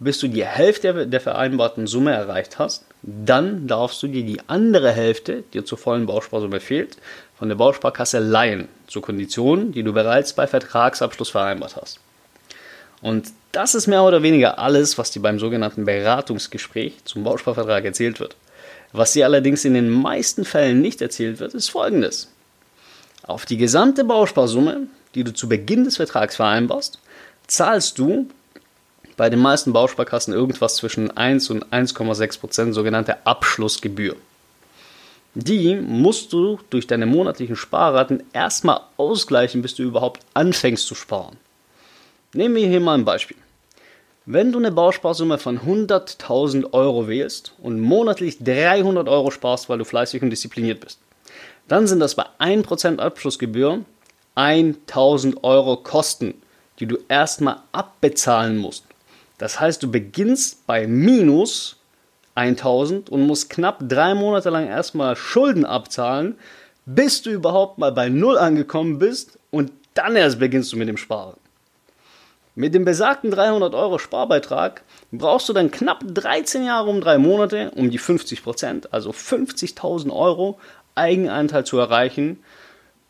bis 0.00 0.18
du 0.18 0.28
die 0.28 0.44
Hälfte 0.44 1.06
der 1.06 1.18
vereinbarten 1.18 1.86
Summe 1.86 2.12
erreicht 2.12 2.58
hast. 2.58 2.84
Dann 3.00 3.66
darfst 3.68 4.02
du 4.02 4.06
dir 4.06 4.22
die 4.22 4.38
andere 4.48 4.92
Hälfte, 4.92 5.44
die 5.54 5.64
zur 5.64 5.78
vollen 5.78 6.04
Bausparsumme 6.04 6.60
fehlt, 6.60 6.98
von 7.38 7.48
der 7.48 7.56
Bausparkasse 7.56 8.18
leihen, 8.18 8.68
zu 8.86 9.00
Konditionen, 9.00 9.72
die 9.72 9.82
du 9.82 9.94
bereits 9.94 10.34
bei 10.34 10.46
Vertragsabschluss 10.46 11.30
vereinbart 11.30 11.76
hast. 11.80 12.00
Und 13.00 13.28
das 13.52 13.74
ist 13.74 13.86
mehr 13.86 14.02
oder 14.02 14.22
weniger 14.22 14.58
alles, 14.58 14.98
was 14.98 15.10
dir 15.10 15.22
beim 15.22 15.38
sogenannten 15.38 15.86
Beratungsgespräch 15.86 17.02
zum 17.06 17.24
Bausparvertrag 17.24 17.86
erzählt 17.86 18.20
wird. 18.20 18.36
Was 18.92 19.14
dir 19.14 19.24
allerdings 19.24 19.64
in 19.64 19.72
den 19.72 19.88
meisten 19.88 20.44
Fällen 20.44 20.82
nicht 20.82 21.00
erzählt 21.00 21.40
wird, 21.40 21.54
ist 21.54 21.70
folgendes. 21.70 22.28
Auf 23.22 23.46
die 23.46 23.56
gesamte 23.56 24.04
Bausparsumme, 24.04 24.88
die 25.14 25.24
du 25.24 25.32
zu 25.32 25.48
Beginn 25.48 25.84
des 25.84 25.96
Vertrags 25.96 26.36
vereinbarst, 26.36 26.98
zahlst 27.50 27.98
du 27.98 28.28
bei 29.16 29.28
den 29.28 29.40
meisten 29.40 29.72
Bausparkassen 29.72 30.32
irgendwas 30.32 30.76
zwischen 30.76 31.14
1 31.16 31.50
und 31.50 31.66
1,6 31.66 32.40
Prozent 32.40 32.74
sogenannte 32.74 33.26
Abschlussgebühr. 33.26 34.16
Die 35.34 35.76
musst 35.76 36.32
du 36.32 36.58
durch 36.70 36.86
deine 36.86 37.06
monatlichen 37.06 37.56
Sparraten 37.56 38.22
erstmal 38.32 38.80
ausgleichen, 38.96 39.62
bis 39.62 39.74
du 39.74 39.82
überhaupt 39.82 40.22
anfängst 40.34 40.86
zu 40.86 40.94
sparen. 40.94 41.36
Nehmen 42.32 42.54
wir 42.54 42.66
hier 42.66 42.80
mal 42.80 42.94
ein 42.94 43.04
Beispiel. 43.04 43.36
Wenn 44.26 44.52
du 44.52 44.58
eine 44.58 44.70
Bausparsumme 44.70 45.38
von 45.38 45.60
100.000 45.60 46.72
Euro 46.72 47.08
wählst 47.08 47.54
und 47.58 47.80
monatlich 47.80 48.38
300 48.42 49.08
Euro 49.08 49.30
sparst, 49.30 49.68
weil 49.68 49.78
du 49.78 49.84
fleißig 49.84 50.22
und 50.22 50.30
diszipliniert 50.30 50.80
bist, 50.80 50.98
dann 51.68 51.86
sind 51.86 52.00
das 52.00 52.14
bei 52.14 52.24
1% 52.38 52.98
Abschlussgebühr 52.98 53.80
1000 54.34 55.42
Euro 55.44 55.76
Kosten, 55.78 56.34
die 56.80 56.86
du 56.86 56.98
erstmal 57.08 57.58
abbezahlen 57.72 58.56
musst. 58.56 58.84
Das 59.38 59.60
heißt, 59.60 59.82
du 59.82 59.90
beginnst 59.90 60.66
bei 60.66 60.86
minus 60.86 61.76
1000 62.34 63.10
und 63.10 63.26
musst 63.26 63.50
knapp 63.50 63.78
drei 63.88 64.14
Monate 64.14 64.50
lang 64.50 64.66
erstmal 64.66 65.16
Schulden 65.16 65.64
abzahlen, 65.64 66.36
bis 66.86 67.22
du 67.22 67.30
überhaupt 67.30 67.78
mal 67.78 67.92
bei 67.92 68.08
Null 68.08 68.38
angekommen 68.38 68.98
bist 68.98 69.38
und 69.50 69.72
dann 69.94 70.16
erst 70.16 70.38
beginnst 70.38 70.72
du 70.72 70.76
mit 70.76 70.88
dem 70.88 70.96
Sparen. 70.96 71.36
Mit 72.54 72.74
dem 72.74 72.84
besagten 72.84 73.30
300 73.30 73.74
Euro 73.74 73.98
Sparbeitrag 73.98 74.82
brauchst 75.12 75.48
du 75.48 75.52
dann 75.52 75.70
knapp 75.70 76.02
13 76.06 76.64
Jahre 76.64 76.90
um 76.90 77.00
drei 77.00 77.16
Monate, 77.18 77.70
um 77.76 77.90
die 77.90 77.98
50 77.98 78.42
Prozent, 78.42 78.92
also 78.92 79.10
50.000 79.10 80.10
Euro 80.12 80.58
Eigenanteil 80.94 81.64
zu 81.64 81.78
erreichen 81.78 82.38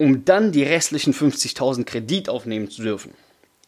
um 0.00 0.25
dann 0.25 0.50
die 0.50 0.62
restlichen 0.62 1.12
50.000 1.12 1.85
Kredit 1.85 2.31
aufnehmen 2.31 2.71
zu 2.71 2.83
dürfen. 2.83 3.12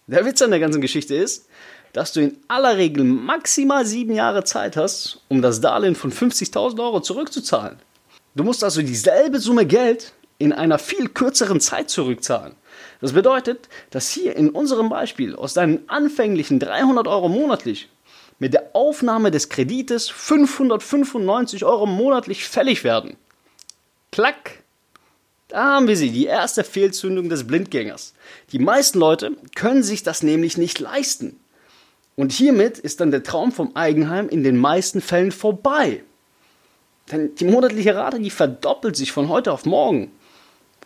Der 0.06 0.24
Witz 0.24 0.42
an 0.42 0.50
der 0.50 0.60
ganzen 0.60 0.80
Geschichte 0.80 1.14
ist, 1.14 1.48
dass 1.92 2.12
du 2.12 2.20
in 2.20 2.36
aller 2.48 2.76
Regel 2.76 3.04
maximal 3.04 3.86
sieben 3.86 4.14
Jahre 4.14 4.44
Zeit 4.44 4.76
hast, 4.76 5.20
um 5.28 5.42
das 5.42 5.60
Darlehen 5.60 5.94
von 5.94 6.10
50.000 6.10 6.82
Euro 6.82 7.00
zurückzuzahlen. 7.00 7.78
Du 8.34 8.44
musst 8.44 8.64
also 8.64 8.82
dieselbe 8.82 9.38
Summe 9.38 9.66
Geld 9.66 10.12
in 10.38 10.52
einer 10.52 10.78
viel 10.78 11.08
kürzeren 11.08 11.60
Zeit 11.60 11.90
zurückzahlen. 11.90 12.56
Das 13.00 13.12
bedeutet, 13.12 13.68
dass 13.90 14.10
hier 14.10 14.34
in 14.34 14.50
unserem 14.50 14.88
Beispiel 14.88 15.36
aus 15.36 15.54
deinen 15.54 15.88
anfänglichen 15.88 16.58
300 16.58 17.06
Euro 17.06 17.28
monatlich 17.28 17.88
mit 18.38 18.54
der 18.54 18.70
Aufnahme 18.74 19.30
des 19.30 19.50
Kredites 19.50 20.08
595 20.08 21.64
Euro 21.64 21.86
monatlich 21.86 22.44
fällig 22.44 22.82
werden. 22.82 23.16
Klack! 24.10 24.61
Da 25.52 25.74
haben 25.74 25.86
wir 25.86 25.98
sie, 25.98 26.10
die 26.10 26.24
erste 26.24 26.64
Fehlzündung 26.64 27.28
des 27.28 27.46
Blindgängers. 27.46 28.14
Die 28.52 28.58
meisten 28.58 28.98
Leute 28.98 29.32
können 29.54 29.82
sich 29.82 30.02
das 30.02 30.22
nämlich 30.22 30.56
nicht 30.56 30.80
leisten. 30.80 31.38
Und 32.16 32.32
hiermit 32.32 32.78
ist 32.78 33.00
dann 33.00 33.10
der 33.10 33.22
Traum 33.22 33.52
vom 33.52 33.76
Eigenheim 33.76 34.30
in 34.30 34.44
den 34.44 34.56
meisten 34.56 35.02
Fällen 35.02 35.30
vorbei. 35.30 36.04
Denn 37.10 37.34
die 37.34 37.44
monatliche 37.44 37.94
Rate, 37.94 38.18
die 38.18 38.30
verdoppelt 38.30 38.96
sich 38.96 39.12
von 39.12 39.28
heute 39.28 39.52
auf 39.52 39.66
morgen. 39.66 40.10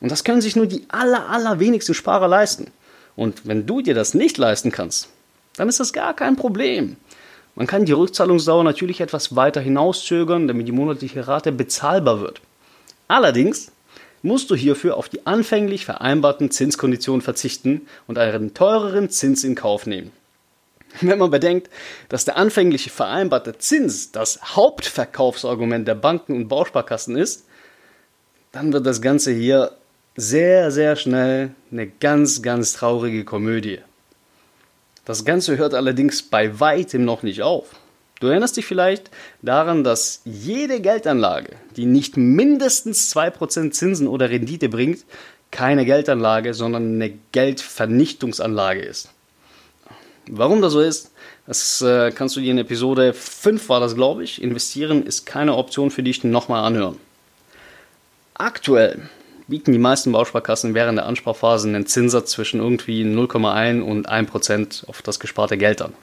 Und 0.00 0.11
das 0.11 0.25
können 0.25 0.40
sich 0.40 0.56
nur 0.56 0.66
die 0.66 0.85
aller, 0.88 1.28
allerwenigsten 1.28 1.94
Sparer 1.94 2.26
leisten. 2.26 2.73
Und 3.14 3.46
wenn 3.46 3.66
du 3.66 3.82
dir 3.82 3.94
das 3.94 4.14
nicht 4.14 4.37
leisten 4.37 4.73
kannst, 4.73 5.11
dann 5.54 5.68
ist 5.68 5.78
das 5.78 5.92
gar 5.92 6.12
kein 6.12 6.35
Problem. 6.35 6.96
Man 7.54 7.68
kann 7.68 7.85
die 7.85 7.92
Rückzahlungsdauer 7.92 8.64
natürlich 8.64 9.00
etwas 9.00 9.37
weiter 9.37 9.61
hinauszögern, 9.61 10.49
damit 10.49 10.66
die 10.66 10.73
monatliche 10.73 11.28
Rate 11.28 11.52
bezahlbar 11.52 12.20
wird. 12.20 12.40
Allerdings 13.06 13.70
musst 14.23 14.50
du 14.50 14.54
hierfür 14.54 14.96
auf 14.96 15.08
die 15.08 15.26
anfänglich 15.26 15.85
vereinbarten 15.85 16.50
Zinskonditionen 16.50 17.23
verzichten 17.23 17.87
und 18.06 18.18
einen 18.18 18.54
teureren 18.54 19.11
Zins 19.11 19.44
in 19.44 19.54
Kauf 19.54 19.87
nehmen. 19.87 20.12
Wenn 21.00 21.18
man 21.18 21.30
bedenkt, 21.30 21.70
dass 22.08 22.25
der 22.25 22.37
anfängliche 22.37 22.90
vereinbarte 22.90 23.58
Zins 23.58 24.12
das 24.12 24.56
Hauptverkaufsargument 24.56 25.87
der 25.87 25.94
Banken 25.94 26.35
und 26.35 26.49
Bausparkassen 26.49 27.16
ist, 27.16 27.44
dann 28.52 28.73
wird 28.73 28.87
das 28.87 29.02
Ganze 29.02 29.32
hier 29.32 29.73
sehr, 30.16 30.70
sehr 30.70 30.96
schnell 30.96 31.50
eine 31.70 31.87
ganz, 31.87 32.40
ganz 32.40 32.73
traurige 32.73 33.25
Komödie. 33.25 33.80
Das 35.04 35.25
Ganze 35.25 35.56
hört 35.58 35.75
allerdings 35.75 36.23
bei 36.23 36.58
weitem 36.58 37.04
noch 37.04 37.23
nicht 37.23 37.42
auf. 37.42 37.66
Du 38.20 38.28
erinnerst 38.28 38.56
dich 38.56 38.64
vielleicht 38.64 39.11
daran, 39.42 39.85
dass 39.85 40.23
jede 40.25 40.80
Geldanlage, 40.80 41.56
die 41.76 41.85
nicht 41.85 42.16
mindestens 42.16 43.14
2% 43.14 43.73
Zinsen 43.73 44.08
oder 44.08 44.30
Rendite 44.30 44.70
bringt, 44.70 45.04
keine 45.50 45.85
Geldanlage, 45.85 46.54
sondern 46.54 46.94
eine 46.94 47.12
Geldvernichtungsanlage 47.32 48.80
ist. 48.80 49.11
Warum 50.28 50.62
das 50.62 50.73
so 50.73 50.80
ist, 50.80 51.12
das 51.46 51.80
äh, 51.82 52.11
kannst 52.11 52.35
du 52.37 52.40
dir 52.40 52.50
in 52.50 52.58
Episode 52.58 53.12
5 53.12 53.68
war 53.68 53.80
das, 53.80 53.94
glaube 53.94 54.25
ich. 54.25 54.42
Investieren 54.42 55.04
ist 55.04 55.26
keine 55.26 55.54
Option 55.54 55.90
für 55.90 56.02
dich 56.02 56.25
nochmal 56.25 56.64
anhören. 56.64 56.96
Aktuell 58.35 59.08
bieten 59.46 59.73
die 59.73 59.78
meisten 59.78 60.11
Bausparkassen 60.11 60.75
während 60.75 60.99
der 60.99 61.06
Ansparphase 61.06 61.68
einen 61.68 61.87
Zinssatz 61.87 62.32
zwischen 62.32 62.61
irgendwie 62.61 63.04
0,1 63.04 63.82
und 63.82 64.08
1% 64.11 64.88
auf 64.88 65.02
das 65.02 65.20
gesparte 65.20 65.56
Geld 65.56 65.80
an. 65.82 65.94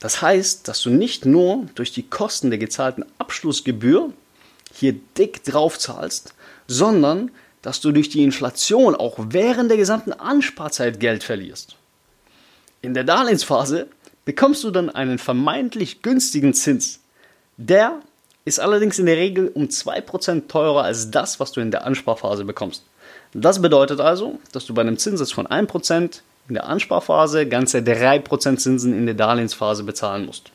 Das 0.00 0.22
heißt, 0.22 0.68
dass 0.68 0.82
du 0.82 0.90
nicht 0.90 1.24
nur 1.26 1.66
durch 1.74 1.92
die 1.92 2.02
Kosten 2.02 2.50
der 2.50 2.58
gezahlten 2.58 3.04
Abschlussgebühr 3.18 4.12
hier 4.74 4.94
dick 5.16 5.44
drauf 5.44 5.78
zahlst, 5.78 6.34
sondern 6.66 7.30
dass 7.62 7.80
du 7.80 7.92
durch 7.92 8.08
die 8.08 8.24
Inflation 8.24 8.94
auch 8.94 9.16
während 9.18 9.70
der 9.70 9.78
gesamten 9.78 10.12
Ansparzeit 10.12 10.98
Geld 10.98 11.22
verlierst. 11.22 11.76
In 12.80 12.94
der 12.94 13.04
Darlehensphase 13.04 13.86
bekommst 14.24 14.64
du 14.64 14.70
dann 14.70 14.90
einen 14.90 15.18
vermeintlich 15.18 16.02
günstigen 16.02 16.54
Zins. 16.54 17.00
Der 17.56 18.00
ist 18.44 18.58
allerdings 18.58 18.98
in 18.98 19.06
der 19.06 19.16
Regel 19.16 19.48
um 19.48 19.66
2% 19.66 20.48
teurer 20.48 20.82
als 20.82 21.10
das, 21.10 21.38
was 21.38 21.52
du 21.52 21.60
in 21.60 21.70
der 21.70 21.84
Ansparphase 21.84 22.44
bekommst. 22.44 22.84
Das 23.34 23.62
bedeutet 23.62 24.00
also, 24.00 24.40
dass 24.50 24.66
du 24.66 24.74
bei 24.74 24.82
einem 24.82 24.98
Zinssatz 24.98 25.30
von 25.30 25.46
1% 25.46 26.20
in 26.48 26.54
der 26.54 26.66
Ansparphase 26.66 27.46
ganze 27.46 27.78
3% 27.78 28.56
Zinsen 28.56 28.92
in 28.92 29.06
der 29.06 29.14
Darlehensphase 29.14 29.84
bezahlen 29.84 30.26
musst. 30.26 30.50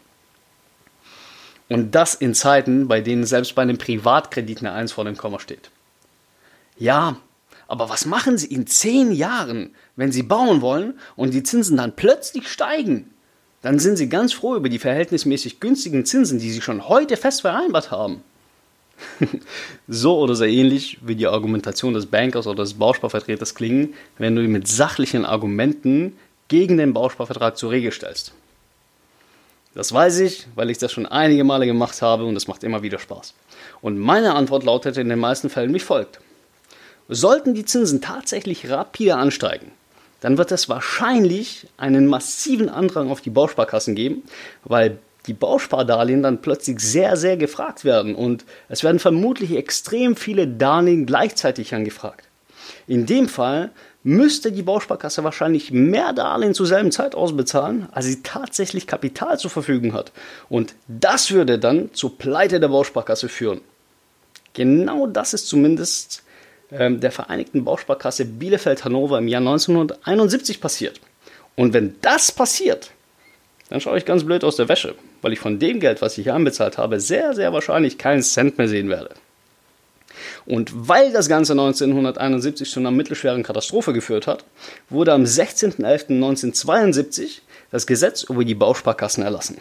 Und 1.69 1.95
das 1.95 2.15
in 2.15 2.33
Zeiten, 2.33 2.87
bei 2.87 3.01
denen 3.01 3.25
selbst 3.25 3.55
bei 3.55 3.61
einem 3.61 3.77
Privatkredit 3.77 4.59
eine 4.59 4.71
1 4.71 4.91
vor 4.91 5.05
dem 5.05 5.17
Komma 5.17 5.39
steht. 5.39 5.69
Ja, 6.77 7.17
aber 7.67 7.89
was 7.89 8.05
machen 8.05 8.37
Sie 8.37 8.47
in 8.47 8.67
10 8.67 9.11
Jahren, 9.11 9.75
wenn 9.95 10.11
Sie 10.11 10.23
bauen 10.23 10.61
wollen 10.61 10.99
und 11.15 11.33
die 11.33 11.43
Zinsen 11.43 11.77
dann 11.77 11.95
plötzlich 11.95 12.47
steigen? 12.47 13.11
dann 13.61 13.79
sind 13.79 13.97
Sie 13.97 14.09
ganz 14.09 14.33
froh 14.33 14.55
über 14.55 14.69
die 14.69 14.79
verhältnismäßig 14.79 15.59
günstigen 15.59 16.05
Zinsen, 16.05 16.39
die 16.39 16.51
Sie 16.51 16.61
schon 16.61 16.87
heute 16.87 17.17
fest 17.17 17.41
vereinbart 17.41 17.91
haben. 17.91 18.23
So 19.87 20.17
oder 20.19 20.35
so 20.35 20.45
ähnlich 20.45 20.97
wie 21.01 21.15
die 21.15 21.27
Argumentation 21.27 21.93
des 21.93 22.05
Bankers 22.05 22.47
oder 22.47 22.63
des 22.63 22.75
Bausparvertreters 22.75 23.55
klingen, 23.55 23.93
wenn 24.17 24.35
du 24.35 24.43
ihn 24.43 24.51
mit 24.51 24.67
sachlichen 24.67 25.25
Argumenten 25.25 26.17
gegen 26.47 26.77
den 26.77 26.93
Bausparvertrag 26.93 27.57
zur 27.57 27.71
Regel 27.71 27.91
stellst. 27.91 28.33
Das 29.75 29.93
weiß 29.93 30.19
ich, 30.19 30.47
weil 30.55 30.71
ich 30.71 30.79
das 30.79 30.91
schon 30.91 31.05
einige 31.05 31.43
Male 31.43 31.67
gemacht 31.67 32.01
habe 32.01 32.25
und 32.25 32.35
es 32.35 32.47
macht 32.47 32.63
immer 32.63 32.81
wieder 32.81 32.97
Spaß. 32.97 33.35
Und 33.81 33.99
meine 33.99 34.33
Antwort 34.33 34.63
lautete 34.63 35.01
in 35.01 35.09
den 35.09 35.19
meisten 35.19 35.49
Fällen 35.49 35.73
wie 35.73 35.79
folgt. 35.79 36.19
Sollten 37.09 37.53
die 37.53 37.65
Zinsen 37.65 38.01
tatsächlich 38.01 38.69
rapide 38.69 39.15
ansteigen, 39.15 39.71
dann 40.21 40.37
wird 40.37 40.51
es 40.51 40.67
wahrscheinlich 40.67 41.67
einen 41.77 42.07
massiven 42.07 42.69
Andrang 42.69 43.11
auf 43.11 43.21
die 43.21 43.29
Bausparkassen 43.29 43.93
geben, 43.93 44.23
weil 44.63 44.97
die 45.27 45.33
Bauspardarlehen 45.33 46.23
dann 46.23 46.41
plötzlich 46.41 46.79
sehr, 46.79 47.17
sehr 47.17 47.37
gefragt 47.37 47.85
werden 47.85 48.15
und 48.15 48.45
es 48.69 48.83
werden 48.83 48.99
vermutlich 48.99 49.55
extrem 49.55 50.15
viele 50.15 50.47
Darlehen 50.47 51.05
gleichzeitig 51.05 51.75
angefragt. 51.75 52.27
In 52.87 53.05
dem 53.05 53.27
Fall 53.27 53.71
müsste 54.03 54.53
die 54.53 54.63
Bausparkasse 54.63 55.23
wahrscheinlich 55.25 55.71
mehr 55.71 56.13
Darlehen 56.13 56.53
zur 56.53 56.65
selben 56.65 56.91
Zeit 56.91 57.13
ausbezahlen, 57.13 57.89
als 57.91 58.05
sie 58.05 58.23
tatsächlich 58.23 58.87
Kapital 58.87 59.37
zur 59.37 59.51
Verfügung 59.51 59.93
hat. 59.93 60.13
Und 60.47 60.75
das 60.87 61.31
würde 61.31 61.59
dann 61.59 61.93
zur 61.93 62.17
Pleite 62.17 62.61
der 62.61 62.69
Bausparkasse 62.69 63.27
führen. 63.27 63.59
Genau 64.53 65.07
das 65.07 65.33
ist 65.33 65.47
zumindest 65.47 66.23
ähm, 66.71 67.01
der 67.01 67.11
Vereinigten 67.11 67.65
Bausparkasse 67.65 68.25
Bielefeld-Hannover 68.25 69.17
im 69.17 69.27
Jahr 69.27 69.41
1971 69.41 70.61
passiert. 70.61 71.01
Und 71.55 71.73
wenn 71.73 71.95
das 72.01 72.31
passiert, 72.31 72.91
dann 73.69 73.81
schaue 73.81 73.97
ich 73.97 74.05
ganz 74.05 74.23
blöd 74.23 74.43
aus 74.43 74.55
der 74.55 74.69
Wäsche, 74.69 74.95
weil 75.21 75.33
ich 75.33 75.39
von 75.39 75.59
dem 75.59 75.79
Geld, 75.79 76.01
was 76.01 76.17
ich 76.17 76.23
hier 76.23 76.35
anbezahlt 76.35 76.77
habe, 76.77 76.99
sehr, 76.99 77.33
sehr 77.33 77.53
wahrscheinlich 77.53 77.97
keinen 77.97 78.21
Cent 78.21 78.57
mehr 78.57 78.67
sehen 78.67 78.89
werde. 78.89 79.11
Und 80.45 80.71
weil 80.73 81.11
das 81.11 81.29
Ganze 81.29 81.53
1971 81.53 82.69
zu 82.69 82.79
einer 82.79 82.91
mittelschweren 82.91 83.41
Katastrophe 83.43 83.93
geführt 83.93 84.27
hat, 84.27 84.43
wurde 84.89 85.13
am 85.13 85.23
16.11.1972 85.23 87.39
das 87.71 87.87
Gesetz 87.87 88.23
über 88.23 88.45
die 88.45 88.55
Bausparkassen 88.55 89.23
erlassen, 89.23 89.57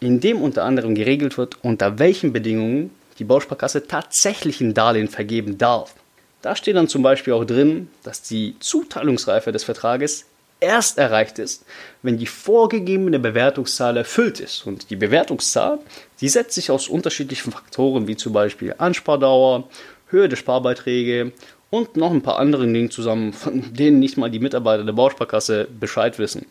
in 0.00 0.20
dem 0.20 0.40
unter 0.40 0.64
anderem 0.64 0.94
geregelt 0.94 1.36
wird, 1.38 1.56
unter 1.62 1.98
welchen 1.98 2.32
Bedingungen 2.32 2.90
die 3.18 3.24
Bausparkasse 3.24 3.86
tatsächlich 3.86 4.60
ein 4.60 4.74
Darlehen 4.74 5.08
vergeben 5.08 5.58
darf. 5.58 5.94
Da 6.42 6.56
steht 6.56 6.76
dann 6.76 6.88
zum 6.88 7.02
Beispiel 7.02 7.34
auch 7.34 7.44
drin, 7.44 7.88
dass 8.02 8.22
die 8.22 8.56
Zuteilungsreife 8.60 9.52
des 9.52 9.64
Vertrages 9.64 10.24
erst 10.60 10.98
erreicht 10.98 11.38
ist, 11.38 11.64
wenn 12.02 12.18
die 12.18 12.26
vorgegebene 12.26 13.18
Bewertungszahl 13.18 13.96
erfüllt 13.96 14.40
ist. 14.40 14.66
Und 14.66 14.90
die 14.90 14.96
Bewertungszahl, 14.96 15.78
die 16.20 16.28
setzt 16.28 16.54
sich 16.54 16.70
aus 16.70 16.88
unterschiedlichen 16.88 17.52
Faktoren 17.52 18.06
wie 18.06 18.16
zum 18.16 18.32
Beispiel 18.32 18.74
Anspardauer, 18.78 19.68
Höhe 20.08 20.28
der 20.28 20.36
Sparbeiträge 20.36 21.32
und 21.70 21.96
noch 21.96 22.10
ein 22.10 22.22
paar 22.22 22.38
anderen 22.38 22.72
Dingen 22.74 22.90
zusammen, 22.90 23.32
von 23.32 23.72
denen 23.74 23.98
nicht 23.98 24.16
mal 24.16 24.30
die 24.30 24.40
Mitarbeiter 24.40 24.84
der 24.84 24.92
Bausparkasse 24.92 25.68
Bescheid 25.78 26.18
wissen. 26.18 26.46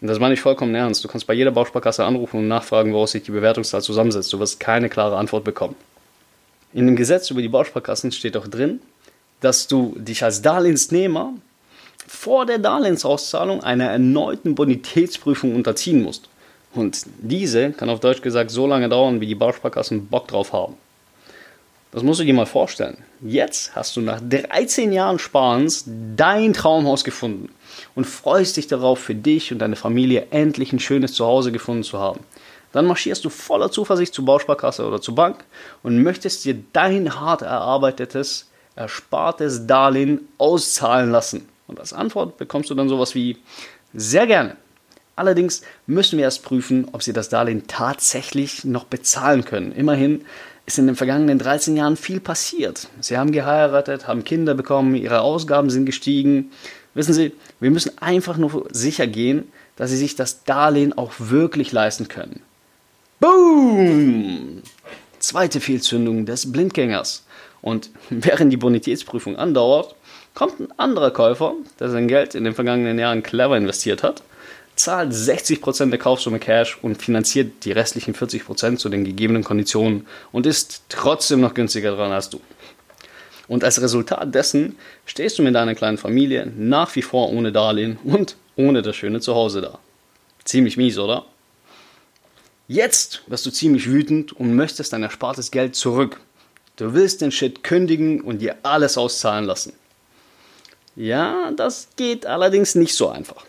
Und 0.00 0.08
das 0.08 0.18
meine 0.18 0.34
ich 0.34 0.40
vollkommen 0.40 0.74
ernst. 0.74 1.02
Du 1.04 1.08
kannst 1.08 1.26
bei 1.26 1.34
jeder 1.34 1.50
Bausparkasse 1.50 2.04
anrufen 2.04 2.40
und 2.40 2.48
nachfragen, 2.48 2.92
woraus 2.92 3.12
sich 3.12 3.22
die 3.22 3.30
Bewertungszahl 3.30 3.82
zusammensetzt. 3.82 4.32
Du 4.32 4.38
wirst 4.38 4.60
keine 4.60 4.88
klare 4.88 5.16
Antwort 5.16 5.44
bekommen. 5.44 5.76
In 6.72 6.86
dem 6.86 6.96
Gesetz 6.96 7.30
über 7.30 7.40
die 7.40 7.48
Bausparkassen 7.48 8.10
steht 8.12 8.36
auch 8.36 8.48
drin, 8.48 8.80
dass 9.40 9.68
du 9.68 9.94
dich 9.96 10.24
als 10.24 10.42
Darlehensnehmer 10.42 11.34
vor 12.06 12.46
der 12.46 12.58
Darlehensauszahlung 12.58 13.62
einer 13.62 13.90
erneuten 13.90 14.54
Bonitätsprüfung 14.54 15.54
unterziehen 15.54 16.02
musst. 16.02 16.28
Und 16.74 17.02
diese 17.18 17.70
kann 17.70 17.88
auf 17.88 18.00
Deutsch 18.00 18.22
gesagt 18.22 18.50
so 18.50 18.66
lange 18.66 18.88
dauern, 18.88 19.20
wie 19.20 19.26
die 19.26 19.34
Bausparkassen 19.34 20.06
Bock 20.08 20.28
drauf 20.28 20.52
haben. 20.52 20.74
Das 21.92 22.02
musst 22.02 22.18
du 22.18 22.24
dir 22.24 22.34
mal 22.34 22.46
vorstellen. 22.46 22.96
Jetzt 23.20 23.76
hast 23.76 23.96
du 23.96 24.00
nach 24.00 24.20
13 24.20 24.92
Jahren 24.92 25.20
Sparens 25.20 25.84
dein 26.16 26.52
Traumhaus 26.52 27.04
gefunden 27.04 27.50
und 27.94 28.04
freust 28.04 28.56
dich 28.56 28.66
darauf, 28.66 28.98
für 28.98 29.14
dich 29.14 29.52
und 29.52 29.60
deine 29.60 29.76
Familie 29.76 30.26
endlich 30.32 30.72
ein 30.72 30.80
schönes 30.80 31.12
Zuhause 31.12 31.52
gefunden 31.52 31.84
zu 31.84 32.00
haben. 32.00 32.18
Dann 32.72 32.86
marschierst 32.86 33.24
du 33.24 33.30
voller 33.30 33.70
Zuversicht 33.70 34.12
zur 34.12 34.24
Bausparkasse 34.24 34.84
oder 34.84 35.00
zur 35.00 35.14
Bank 35.14 35.44
und 35.84 36.02
möchtest 36.02 36.44
dir 36.44 36.56
dein 36.72 37.20
hart 37.20 37.42
erarbeitetes 37.42 38.50
erspartes 38.74 39.68
Darlehen 39.68 40.26
auszahlen 40.38 41.12
lassen? 41.12 41.48
Und 41.66 41.80
als 41.80 41.92
Antwort 41.92 42.36
bekommst 42.36 42.70
du 42.70 42.74
dann 42.74 42.88
sowas 42.88 43.14
wie 43.14 43.38
sehr 43.92 44.26
gerne. 44.26 44.56
Allerdings 45.16 45.62
müssen 45.86 46.18
wir 46.18 46.24
erst 46.24 46.42
prüfen, 46.42 46.88
ob 46.92 47.02
sie 47.02 47.12
das 47.12 47.28
Darlehen 47.28 47.66
tatsächlich 47.68 48.64
noch 48.64 48.84
bezahlen 48.84 49.44
können. 49.44 49.72
Immerhin 49.72 50.24
ist 50.66 50.78
in 50.78 50.86
den 50.86 50.96
vergangenen 50.96 51.38
13 51.38 51.76
Jahren 51.76 51.96
viel 51.96 52.20
passiert. 52.20 52.88
Sie 53.00 53.16
haben 53.16 53.32
geheiratet, 53.32 54.08
haben 54.08 54.24
Kinder 54.24 54.54
bekommen, 54.54 54.94
ihre 54.94 55.20
Ausgaben 55.20 55.70
sind 55.70 55.84
gestiegen. 55.84 56.50
Wissen 56.94 57.12
Sie, 57.12 57.32
wir 57.60 57.70
müssen 57.70 57.98
einfach 57.98 58.36
nur 58.36 58.66
sicher 58.70 59.06
gehen, 59.06 59.52
dass 59.76 59.90
sie 59.90 59.96
sich 59.96 60.16
das 60.16 60.44
Darlehen 60.44 60.96
auch 60.96 61.12
wirklich 61.18 61.72
leisten 61.72 62.08
können. 62.08 62.40
Boom! 63.20 64.62
Zweite 65.18 65.60
Fehlzündung 65.60 66.26
des 66.26 66.52
Blindgängers. 66.52 67.24
Und 67.64 67.88
während 68.10 68.52
die 68.52 68.58
Bonitätsprüfung 68.58 69.36
andauert, 69.36 69.96
kommt 70.34 70.60
ein 70.60 70.68
anderer 70.76 71.10
Käufer, 71.10 71.54
der 71.80 71.88
sein 71.88 72.08
Geld 72.08 72.34
in 72.34 72.44
den 72.44 72.54
vergangenen 72.54 72.98
Jahren 72.98 73.22
clever 73.22 73.56
investiert 73.56 74.02
hat, 74.02 74.22
zahlt 74.76 75.12
60% 75.12 75.88
der 75.88 75.98
Kaufsumme 75.98 76.40
Cash 76.40 76.76
und 76.82 77.00
finanziert 77.00 77.64
die 77.64 77.72
restlichen 77.72 78.14
40% 78.14 78.76
zu 78.76 78.90
den 78.90 79.04
gegebenen 79.04 79.44
Konditionen 79.44 80.06
und 80.30 80.44
ist 80.44 80.82
trotzdem 80.90 81.40
noch 81.40 81.54
günstiger 81.54 81.96
dran 81.96 82.12
als 82.12 82.28
du. 82.28 82.40
Und 83.48 83.64
als 83.64 83.80
Resultat 83.80 84.34
dessen 84.34 84.76
stehst 85.06 85.38
du 85.38 85.42
mit 85.42 85.54
deiner 85.54 85.74
kleinen 85.74 85.96
Familie 85.96 86.46
nach 86.56 86.94
wie 86.96 87.02
vor 87.02 87.30
ohne 87.30 87.50
Darlehen 87.50 87.98
und 88.04 88.36
ohne 88.56 88.82
das 88.82 88.96
schöne 88.96 89.20
Zuhause 89.20 89.62
da. 89.62 89.78
Ziemlich 90.44 90.76
mies, 90.76 90.98
oder? 90.98 91.24
Jetzt 92.68 93.22
wirst 93.26 93.46
du 93.46 93.50
ziemlich 93.50 93.88
wütend 93.88 94.32
und 94.32 94.54
möchtest 94.54 94.92
dein 94.92 95.02
erspartes 95.02 95.50
Geld 95.50 95.76
zurück. 95.76 96.20
Du 96.76 96.92
willst 96.94 97.20
den 97.20 97.30
Shit 97.30 97.62
kündigen 97.62 98.20
und 98.20 98.40
dir 98.40 98.56
alles 98.62 98.98
auszahlen 98.98 99.44
lassen. 99.44 99.72
Ja, 100.96 101.50
das 101.56 101.88
geht 101.96 102.26
allerdings 102.26 102.74
nicht 102.74 102.94
so 102.94 103.08
einfach. 103.08 103.44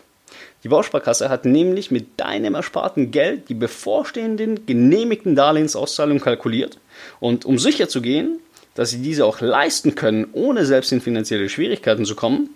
Die 0.64 0.68
Bausparkasse 0.68 1.28
hat 1.28 1.44
nämlich 1.44 1.90
mit 1.90 2.18
deinem 2.18 2.54
ersparten 2.54 3.10
Geld 3.10 3.48
die 3.48 3.54
bevorstehenden 3.54 4.66
genehmigten 4.66 5.36
Darlehensauszahlungen 5.36 6.22
kalkuliert. 6.22 6.78
Und 7.20 7.44
um 7.44 7.58
sicher 7.58 7.88
zu 7.88 8.00
gehen, 8.00 8.40
dass 8.74 8.90
sie 8.90 8.98
diese 8.98 9.24
auch 9.24 9.40
leisten 9.40 9.94
können, 9.94 10.28
ohne 10.32 10.66
selbst 10.66 10.92
in 10.92 11.00
finanzielle 11.00 11.48
Schwierigkeiten 11.48 12.04
zu 12.04 12.14
kommen, 12.14 12.50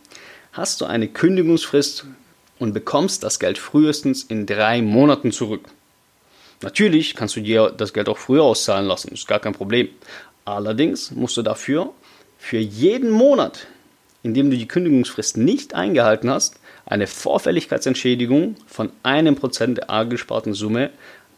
hast 0.53 0.81
du 0.81 0.87
eine 0.87 1.09
Kündigungsfrist 1.09 2.05
und 2.59 2.75
bekommst 2.75 3.23
das 3.23 3.39
Geld 3.39 3.59
frühestens 3.59 4.25
in 4.25 4.47
drei 4.47 4.83
Monaten 4.83 5.33
zurück. 5.33 5.63
Natürlich 6.63 7.15
kannst 7.15 7.37
du 7.37 7.41
dir 7.41 7.71
das 7.71 7.93
Geld 7.93 8.09
auch 8.09 8.19
früher 8.19 8.43
auszahlen 8.43 8.87
lassen, 8.87 9.13
ist 9.13 9.27
gar 9.27 9.39
kein 9.39 9.55
Problem. 9.55 9.89
Allerdings 10.45 11.11
musst 11.11 11.37
du 11.37 11.43
dafür 11.43 11.93
für 12.39 12.59
jeden 12.59 13.11
Monat, 13.11 13.67
in 14.23 14.35
dem 14.35 14.51
du 14.51 14.57
die 14.57 14.69
Kündigungsfrist 14.69 15.37
nicht 15.37 15.75
eingehalten 15.75 16.31
hast, 16.31 16.57
eine 16.87 17.07
Vorfälligkeitsentschädigung 17.07 18.57
von 18.67 18.91
einem 19.03 19.37
Prozent 19.37 19.79
der 19.79 19.91
angesparten 19.91 20.55
Summe 20.55 20.91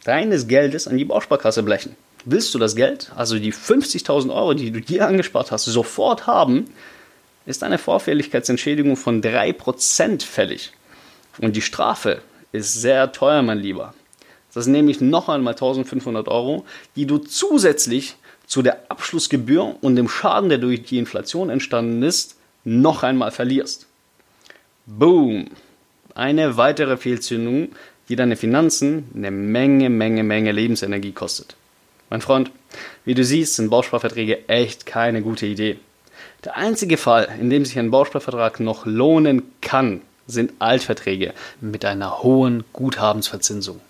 deines 0.05 0.49
Geldes 0.49 0.89
an 0.89 0.97
die 0.97 1.05
Bausparkasse 1.05 1.63
blechen. 1.63 1.97
Willst 2.25 2.55
du 2.55 2.59
das 2.59 2.77
Geld, 2.77 3.11
also 3.17 3.39
die 3.39 3.53
50.000 3.53 4.33
Euro, 4.33 4.55
die 4.55 4.71
du 4.71 4.81
dir 4.81 5.07
angespart 5.07 5.51
hast, 5.51 5.65
sofort 5.65 6.27
haben, 6.27 6.67
ist 7.47 7.65
eine 7.65 7.79
Vorfälligkeitsentschädigung 7.79 8.97
von 8.97 9.21
3% 9.21 10.25
fällig. 10.25 10.73
Und 11.39 11.57
die 11.57 11.63
Strafe 11.63 12.23
ist 12.53 12.75
sehr 12.75 13.11
teuer, 13.13 13.43
mein 13.43 13.59
Lieber. 13.59 13.95
Das 14.55 14.67
ist 14.67 14.73
nämlich 14.73 15.01
noch 15.01 15.29
einmal 15.29 15.55
1500 15.55 16.29
Euro, 16.29 16.65
die 16.95 17.07
du 17.07 17.19
zusätzlich 17.19 18.17
zu 18.47 18.63
der 18.63 18.91
Abschlussgebühr 18.91 19.77
und 19.81 19.97
dem 19.97 20.09
Schaden, 20.09 20.49
der 20.49 20.59
durch 20.59 20.83
die 20.85 20.99
Inflation 20.99 21.51
entstanden 21.51 22.03
ist, 22.03 22.37
noch 22.65 23.03
einmal 23.03 23.31
verlierst. 23.31 23.87
Boom! 24.87 25.49
Eine 26.15 26.57
weitere 26.57 26.97
Fehlzündung, 26.97 27.71
die 28.09 28.17
deine 28.17 28.37
Finanzen 28.37 29.09
eine 29.15 29.31
Menge, 29.31 29.89
Menge, 29.89 30.23
Menge 30.23 30.53
Lebensenergie 30.53 31.13
kostet. 31.13 31.57
Mein 32.11 32.21
Freund, 32.21 32.51
wie 33.05 33.15
du 33.15 33.25
siehst, 33.25 33.57
sind 33.57 33.71
Bausparverträge 33.71 34.49
echt 34.49 34.85
keine 34.85 35.23
gute 35.23 35.47
Idee. 35.47 35.79
Der 36.45 36.57
einzige 36.57 36.99
Fall, 36.99 37.29
in 37.41 37.49
dem 37.49 37.65
sich 37.65 37.79
ein 37.79 37.91
Bausparvertrag 37.91 38.61
noch 38.61 38.85
lohnen 38.85 39.53
kann, 39.61 40.03
sind 40.27 40.53
Altverträge 40.59 41.33
mit 41.61 41.85
einer 41.85 42.23
hohen 42.23 42.65
Guthabensverzinsung. 42.73 43.81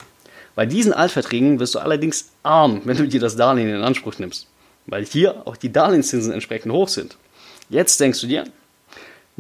Bei 0.55 0.67
diesen 0.67 0.93
Altverträgen 0.93 1.59
wirst 1.61 1.75
du 1.75 1.79
allerdings 1.79 2.31
arm, 2.43 2.83
wenn 2.85 2.97
du 2.97 3.07
dir 3.07 3.21
das 3.21 3.37
Darlehen 3.37 3.69
in 3.69 3.83
Anspruch 3.83 4.19
nimmst, 4.19 4.47
weil 4.87 5.05
hier 5.05 5.47
auch 5.47 5.57
die 5.57 5.73
Darlehenszinsen 5.73 6.33
entsprechend 6.33 6.73
hoch 6.73 6.89
sind. 6.89 7.17
Jetzt 7.69 8.01
denkst 8.01 8.21
du 8.21 8.27
dir, 8.27 8.45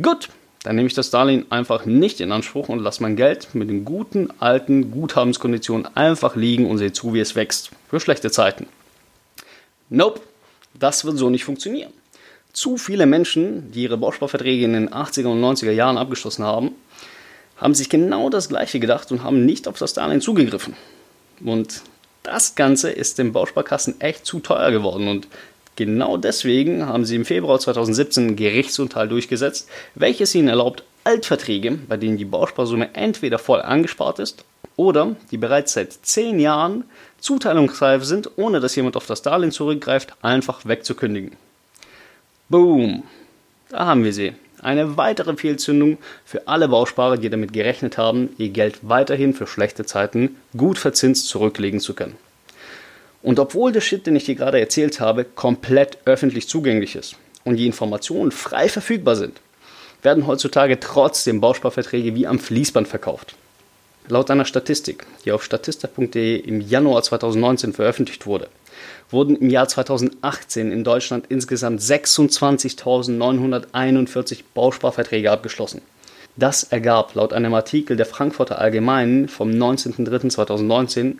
gut, 0.00 0.28
dann 0.62 0.76
nehme 0.76 0.86
ich 0.86 0.94
das 0.94 1.10
Darlehen 1.10 1.50
einfach 1.50 1.86
nicht 1.86 2.20
in 2.20 2.30
Anspruch 2.30 2.68
und 2.68 2.78
lasse 2.78 3.02
mein 3.02 3.16
Geld 3.16 3.54
mit 3.54 3.68
den 3.68 3.84
guten 3.84 4.28
alten 4.38 4.92
Guthabenskonditionen 4.92 5.96
einfach 5.96 6.36
liegen 6.36 6.70
und 6.70 6.78
sehe 6.78 6.92
zu, 6.92 7.14
wie 7.14 7.20
es 7.20 7.34
wächst. 7.34 7.70
Für 7.90 7.98
schlechte 7.98 8.30
Zeiten. 8.30 8.66
Nope, 9.90 10.20
das 10.74 11.04
wird 11.04 11.18
so 11.18 11.30
nicht 11.30 11.44
funktionieren. 11.44 11.92
Zu 12.52 12.76
viele 12.76 13.06
Menschen, 13.06 13.72
die 13.72 13.82
ihre 13.82 13.96
Bausparverträge 13.96 14.64
in 14.64 14.74
den 14.74 14.90
80er 14.90 15.26
und 15.26 15.42
90er 15.42 15.72
Jahren 15.72 15.98
abgeschlossen 15.98 16.44
haben, 16.44 16.72
haben 17.56 17.74
sich 17.74 17.88
genau 17.88 18.28
das 18.28 18.48
Gleiche 18.48 18.78
gedacht 18.78 19.10
und 19.10 19.22
haben 19.22 19.44
nicht 19.44 19.66
auf 19.68 19.78
das 19.78 19.94
Darlehen 19.94 20.20
zugegriffen. 20.20 20.74
Und 21.44 21.82
das 22.22 22.54
Ganze 22.54 22.90
ist 22.90 23.18
den 23.18 23.32
Bausparkassen 23.32 24.00
echt 24.00 24.26
zu 24.26 24.40
teuer 24.40 24.70
geworden 24.70 25.08
und 25.08 25.28
Genau 25.76 26.18
deswegen 26.18 26.86
haben 26.86 27.06
sie 27.06 27.16
im 27.16 27.24
Februar 27.24 27.58
2017 27.58 28.26
ein 28.26 28.36
Gerichtsurteil 28.36 29.08
durchgesetzt, 29.08 29.68
welches 29.94 30.34
ihnen 30.34 30.48
erlaubt, 30.48 30.84
Altverträge, 31.04 31.72
bei 31.88 31.96
denen 31.96 32.18
die 32.18 32.26
Bausparsumme 32.26 32.94
entweder 32.94 33.38
voll 33.38 33.62
angespart 33.62 34.18
ist 34.18 34.44
oder 34.76 35.16
die 35.30 35.38
bereits 35.38 35.72
seit 35.72 35.92
10 35.92 36.38
Jahren 36.38 36.84
zuteilungsreif 37.18 38.04
sind, 38.04 38.30
ohne 38.36 38.60
dass 38.60 38.76
jemand 38.76 38.96
auf 38.96 39.06
das 39.06 39.22
Darlehen 39.22 39.50
zurückgreift, 39.50 40.14
einfach 40.22 40.66
wegzukündigen. 40.66 41.32
Boom! 42.48 43.04
Da 43.70 43.86
haben 43.86 44.04
wir 44.04 44.12
sie. 44.12 44.34
Eine 44.62 44.96
weitere 44.96 45.36
Fehlzündung 45.36 45.98
für 46.24 46.46
alle 46.46 46.68
Bausparer, 46.68 47.16
die 47.16 47.28
damit 47.28 47.52
gerechnet 47.52 47.98
haben, 47.98 48.30
ihr 48.38 48.50
Geld 48.50 48.78
weiterhin 48.82 49.34
für 49.34 49.48
schlechte 49.48 49.84
Zeiten 49.84 50.36
gut 50.56 50.78
verzinst 50.78 51.28
zurücklegen 51.28 51.80
zu 51.80 51.94
können. 51.94 52.14
Und 53.22 53.40
obwohl 53.40 53.72
der 53.72 53.80
Shit, 53.80 54.06
den 54.06 54.14
ich 54.14 54.24
dir 54.24 54.36
gerade 54.36 54.60
erzählt 54.60 55.00
habe, 55.00 55.24
komplett 55.24 55.98
öffentlich 56.04 56.48
zugänglich 56.48 56.94
ist 56.94 57.16
und 57.44 57.56
die 57.56 57.66
Informationen 57.66 58.30
frei 58.30 58.68
verfügbar 58.68 59.16
sind, 59.16 59.40
werden 60.02 60.28
heutzutage 60.28 60.78
trotzdem 60.78 61.40
Bausparverträge 61.40 62.14
wie 62.14 62.28
am 62.28 62.38
Fließband 62.38 62.86
verkauft. 62.86 63.34
Laut 64.08 64.30
einer 64.30 64.44
Statistik, 64.44 65.06
die 65.24 65.32
auf 65.32 65.44
statista.de 65.44 66.36
im 66.36 66.60
Januar 66.60 67.02
2019 67.02 67.72
veröffentlicht 67.72 68.26
wurde, 68.26 68.48
wurden 69.12 69.36
im 69.36 69.50
Jahr 69.50 69.68
2018 69.68 70.72
in 70.72 70.82
Deutschland 70.84 71.26
insgesamt 71.28 71.80
26.941 71.80 74.44
Bausparverträge 74.54 75.30
abgeschlossen. 75.30 75.82
Das 76.36 76.64
ergab 76.64 77.14
laut 77.14 77.32
einem 77.32 77.54
Artikel 77.54 77.96
der 77.96 78.06
Frankfurter 78.06 78.58
Allgemeinen 78.58 79.28
vom 79.28 79.50
19.03.2019 79.50 81.18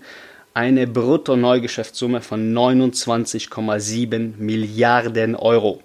eine 0.54 0.86
Brutto-Neugeschäftssumme 0.86 2.20
von 2.22 2.54
29,7 2.54 4.36
Milliarden 4.38 5.36
Euro. 5.36 5.82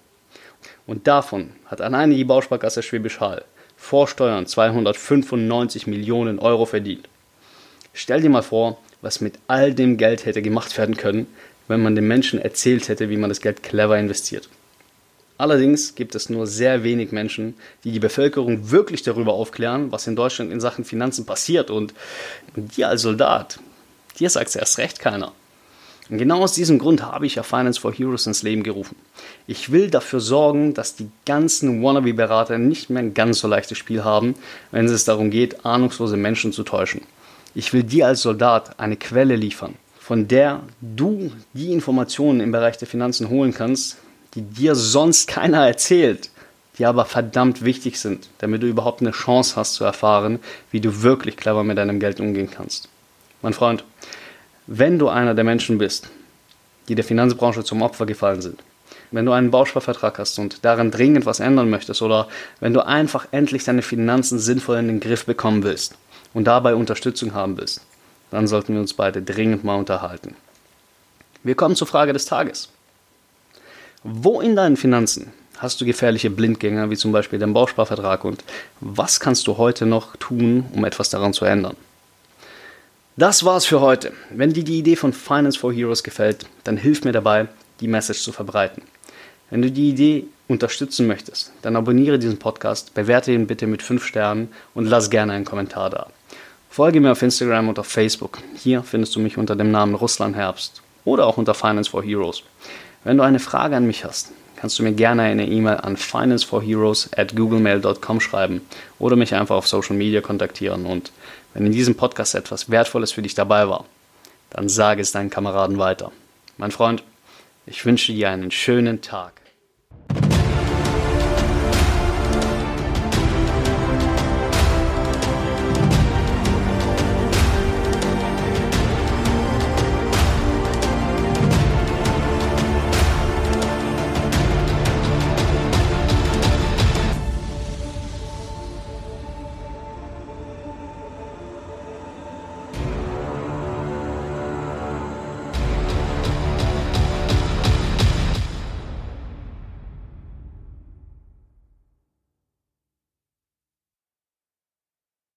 Und 0.86 1.08
davon 1.08 1.52
hat 1.66 1.82
alleine 1.82 2.16
die 2.16 2.24
Bausparkasse 2.24 2.84
Schwäbisch 2.84 3.20
Hall 3.20 3.44
vor 3.76 4.08
Steuern 4.08 4.46
295 4.46 5.88
Millionen 5.88 6.40
Euro 6.40 6.66
verdient. 6.66 7.10
Stell 7.94 8.22
dir 8.22 8.30
mal 8.30 8.42
vor, 8.42 8.78
was 9.02 9.22
mit 9.22 9.40
all 9.48 9.74
dem 9.74 9.98
Geld 9.98 10.26
hätte 10.26 10.42
gemacht 10.42 10.78
werden 10.78 10.98
können, 10.98 11.28
wenn 11.68 11.82
man 11.82 11.96
den 11.96 12.08
Menschen 12.08 12.40
erzählt 12.40 12.90
hätte, 12.90 13.10
wie 13.10 13.18
man 13.18 13.30
das 13.30 13.42
Geld 13.42 13.64
clever 13.64 13.98
investiert. 13.98 14.50
Allerdings 15.38 15.94
gibt 15.94 16.16
es 16.16 16.30
nur 16.30 16.48
sehr 16.48 16.84
wenig 16.84 17.12
Menschen, 17.12 17.54
die 17.84 17.92
die 17.92 18.00
Bevölkerung 18.00 18.72
wirklich 18.72 19.04
darüber 19.04 19.34
aufklären, 19.34 19.92
was 19.92 20.08
in 20.08 20.16
Deutschland 20.16 20.52
in 20.52 20.60
Sachen 20.60 20.84
Finanzen 20.84 21.26
passiert. 21.28 21.70
Und 21.70 21.94
dir 22.56 22.90
als 22.90 23.04
Soldat 23.04 23.60
Dir 24.20 24.30
sagt 24.30 24.50
es 24.50 24.56
erst 24.56 24.78
recht 24.78 25.00
keiner. 25.00 25.32
Und 26.10 26.18
genau 26.18 26.42
aus 26.42 26.54
diesem 26.54 26.80
Grund 26.80 27.04
habe 27.04 27.26
ich 27.26 27.36
ja 27.36 27.44
Finance 27.44 27.80
for 27.80 27.94
Heroes 27.94 28.26
ins 28.28 28.42
Leben 28.42 28.64
gerufen. 28.64 28.96
Ich 29.46 29.72
will 29.72 29.90
dafür 29.90 30.22
sorgen, 30.22 30.74
dass 30.74 30.96
die 30.96 31.10
ganzen 31.26 31.84
Wannabe-Berater 31.84 32.58
nicht 32.58 32.90
mehr 32.90 33.04
ein 33.04 33.14
ganz 33.14 33.40
so 33.40 33.48
leichtes 33.48 33.78
Spiel 33.78 34.04
haben, 34.04 34.36
wenn 34.72 34.86
es 34.86 35.04
darum 35.04 35.30
geht, 35.30 35.66
ahnungslose 35.66 36.18
Menschen 36.18 36.54
zu 36.54 36.64
täuschen. 36.64 37.02
Ich 37.54 37.74
will 37.74 37.84
dir 37.84 38.08
als 38.08 38.22
Soldat 38.22 38.80
eine 38.80 38.96
Quelle 38.96 39.36
liefern, 39.36 39.76
von 40.08 40.30
der 40.30 40.62
du 40.80 41.34
die 41.52 41.74
Informationen 41.74 42.40
im 42.40 42.54
Bereich 42.54 42.78
der 42.78 42.88
Finanzen 42.88 43.28
holen 43.28 43.54
kannst, 43.54 43.98
die 44.36 44.42
dir 44.42 44.74
sonst 44.74 45.28
keiner 45.28 45.68
erzählt, 45.68 46.30
die 46.78 46.86
aber 46.86 47.04
verdammt 47.04 47.66
wichtig 47.66 48.00
sind, 48.00 48.30
damit 48.38 48.64
du 48.64 48.68
überhaupt 48.68 49.02
eine 49.02 49.12
Chance 49.12 49.58
hast 49.58 49.74
zu 49.74 49.84
erfahren, 49.84 50.40
wie 50.72 50.80
du 50.80 51.02
wirklich 51.02 51.36
clever 51.36 51.66
mit 51.66 51.78
deinem 51.78 52.00
Geld 52.00 52.22
umgehen 52.22 52.50
kannst. 52.50 52.88
Mein 53.42 53.52
Freund, 53.52 53.84
wenn 54.66 54.98
du 54.98 55.10
einer 55.10 55.34
der 55.34 55.44
Menschen 55.44 55.78
bist, 55.78 56.08
die 56.88 56.96
der 56.96 57.04
Finanzbranche 57.04 57.66
zum 57.66 57.82
Opfer 57.82 58.06
gefallen 58.06 58.42
sind, 58.42 58.64
Wenn 59.12 59.26
du 59.26 59.34
einen 59.34 59.52
Bausparvertrag 59.52 60.20
hast 60.20 60.40
und 60.40 60.64
daran 60.64 60.90
dringend 60.90 61.26
was 61.26 61.42
ändern 61.42 61.70
möchtest 61.70 62.02
oder 62.02 62.30
wenn 62.62 62.74
du 62.74 62.86
einfach 62.86 63.28
endlich 63.32 63.66
deine 63.66 63.82
Finanzen 63.82 64.40
sinnvoll 64.40 64.78
in 64.78 64.88
den 64.88 65.00
Griff 65.02 65.26
bekommen 65.26 65.64
willst 65.64 65.96
und 66.34 66.46
dabei 66.46 66.76
Unterstützung 66.76 67.34
haben 67.34 67.58
willst, 67.58 67.82
dann 68.32 68.48
sollten 68.48 68.74
wir 68.74 68.82
uns 68.82 68.94
beide 68.94 69.22
dringend 69.22 69.64
mal 69.64 69.76
unterhalten. 69.76 70.36
Wir 71.44 71.56
kommen 71.56 71.76
zur 71.76 71.88
Frage 71.88 72.14
des 72.14 72.26
Tages. 72.26 72.70
Wo 74.04 74.42
in 74.42 74.56
deinen 74.56 74.78
Finanzen 74.78 75.32
hast 75.58 75.82
du 75.82 75.86
gefährliche 75.86 76.30
Blindgänger, 76.30 76.90
wie 76.90 76.98
zum 76.98 77.12
Beispiel 77.12 77.40
den 77.40 77.54
Bausparvertrag 77.54 78.24
und 78.24 78.44
was 78.80 79.20
kannst 79.20 79.48
du 79.48 79.58
heute 79.58 79.86
noch 79.86 80.16
tun, 80.18 80.66
um 80.74 80.86
etwas 80.86 81.10
daran 81.10 81.34
zu 81.34 81.46
ändern? 81.46 81.76
Das 83.16 83.44
war's 83.44 83.66
für 83.66 83.82
heute. 83.82 84.14
Wenn 84.30 84.54
dir 84.54 84.64
die 84.64 84.78
Idee 84.78 84.96
von 84.96 85.12
Finance 85.12 85.58
for 85.58 85.74
Heroes 85.74 86.04
gefällt, 86.04 86.46
dann 86.64 86.78
hilf 86.78 87.04
mir 87.04 87.14
dabei, 87.14 87.48
die 87.80 87.88
Message 87.88 88.22
zu 88.22 88.32
verbreiten. 88.32 88.84
Wenn 89.50 89.62
du 89.62 89.72
die 89.72 89.90
Idee 89.90 90.26
unterstützen 90.48 91.08
möchtest, 91.08 91.52
dann 91.62 91.76
abonniere 91.76 92.20
diesen 92.20 92.38
Podcast, 92.38 92.94
bewerte 92.94 93.32
ihn 93.32 93.48
bitte 93.48 93.66
mit 93.66 93.82
5 93.82 94.06
Sternen 94.06 94.50
und 94.76 94.86
lass 94.86 95.10
gerne 95.10 95.34
einen 95.34 95.46
Kommentar 95.46 95.90
da. 95.90 96.08
Folge 96.70 97.02
mir 97.02 97.12
auf 97.12 97.22
Instagram 97.22 97.70
und 97.70 97.80
auf 97.80 97.88
Facebook. 97.88 98.40
Hier 98.56 98.84
findest 98.84 99.16
du 99.16 99.20
mich 99.20 99.38
unter 99.38 99.56
dem 99.56 99.72
Namen 99.72 99.96
Russland 99.96 100.36
Herbst 100.36 100.82
oder 101.06 101.26
auch 101.26 101.38
unter 101.38 101.54
Finance 101.54 101.90
for 101.90 102.04
Heroes. 102.04 102.44
Wenn 103.04 103.18
du 103.18 103.24
eine 103.24 103.40
Frage 103.40 103.76
an 103.76 103.88
mich 103.88 104.04
hast, 104.04 104.32
kannst 104.58 104.78
du 104.78 104.84
mir 104.84 104.92
gerne 104.92 105.24
eine 105.24 105.48
E-Mail 105.48 105.78
an 105.78 105.96
financeforheroes 105.96 107.10
at 107.16 107.36
googlemail.com 107.36 108.20
schreiben 108.20 108.62
oder 109.00 109.16
mich 109.16 109.34
einfach 109.34 109.56
auf 109.56 109.68
Social 109.68 109.96
Media 109.96 110.22
kontaktieren. 110.22 110.86
Und 110.86 111.12
wenn 111.54 111.66
in 111.66 111.72
diesem 111.72 111.96
Podcast 111.96 112.36
etwas 112.36 112.70
Wertvolles 112.70 113.14
für 113.14 113.22
dich 113.22 113.36
dabei 113.36 113.70
war, 113.70 113.86
dann 114.50 114.68
sage 114.68 115.02
es 115.02 115.12
deinen 115.12 115.30
Kameraden 115.30 115.78
weiter. 115.78 116.12
Mein 116.58 116.72
Freund, 116.72 117.04
ich 117.66 117.86
wünsche 117.86 118.12
dir 118.12 118.30
einen 118.30 118.52
schönen 118.52 119.02
Tag. 119.02 119.47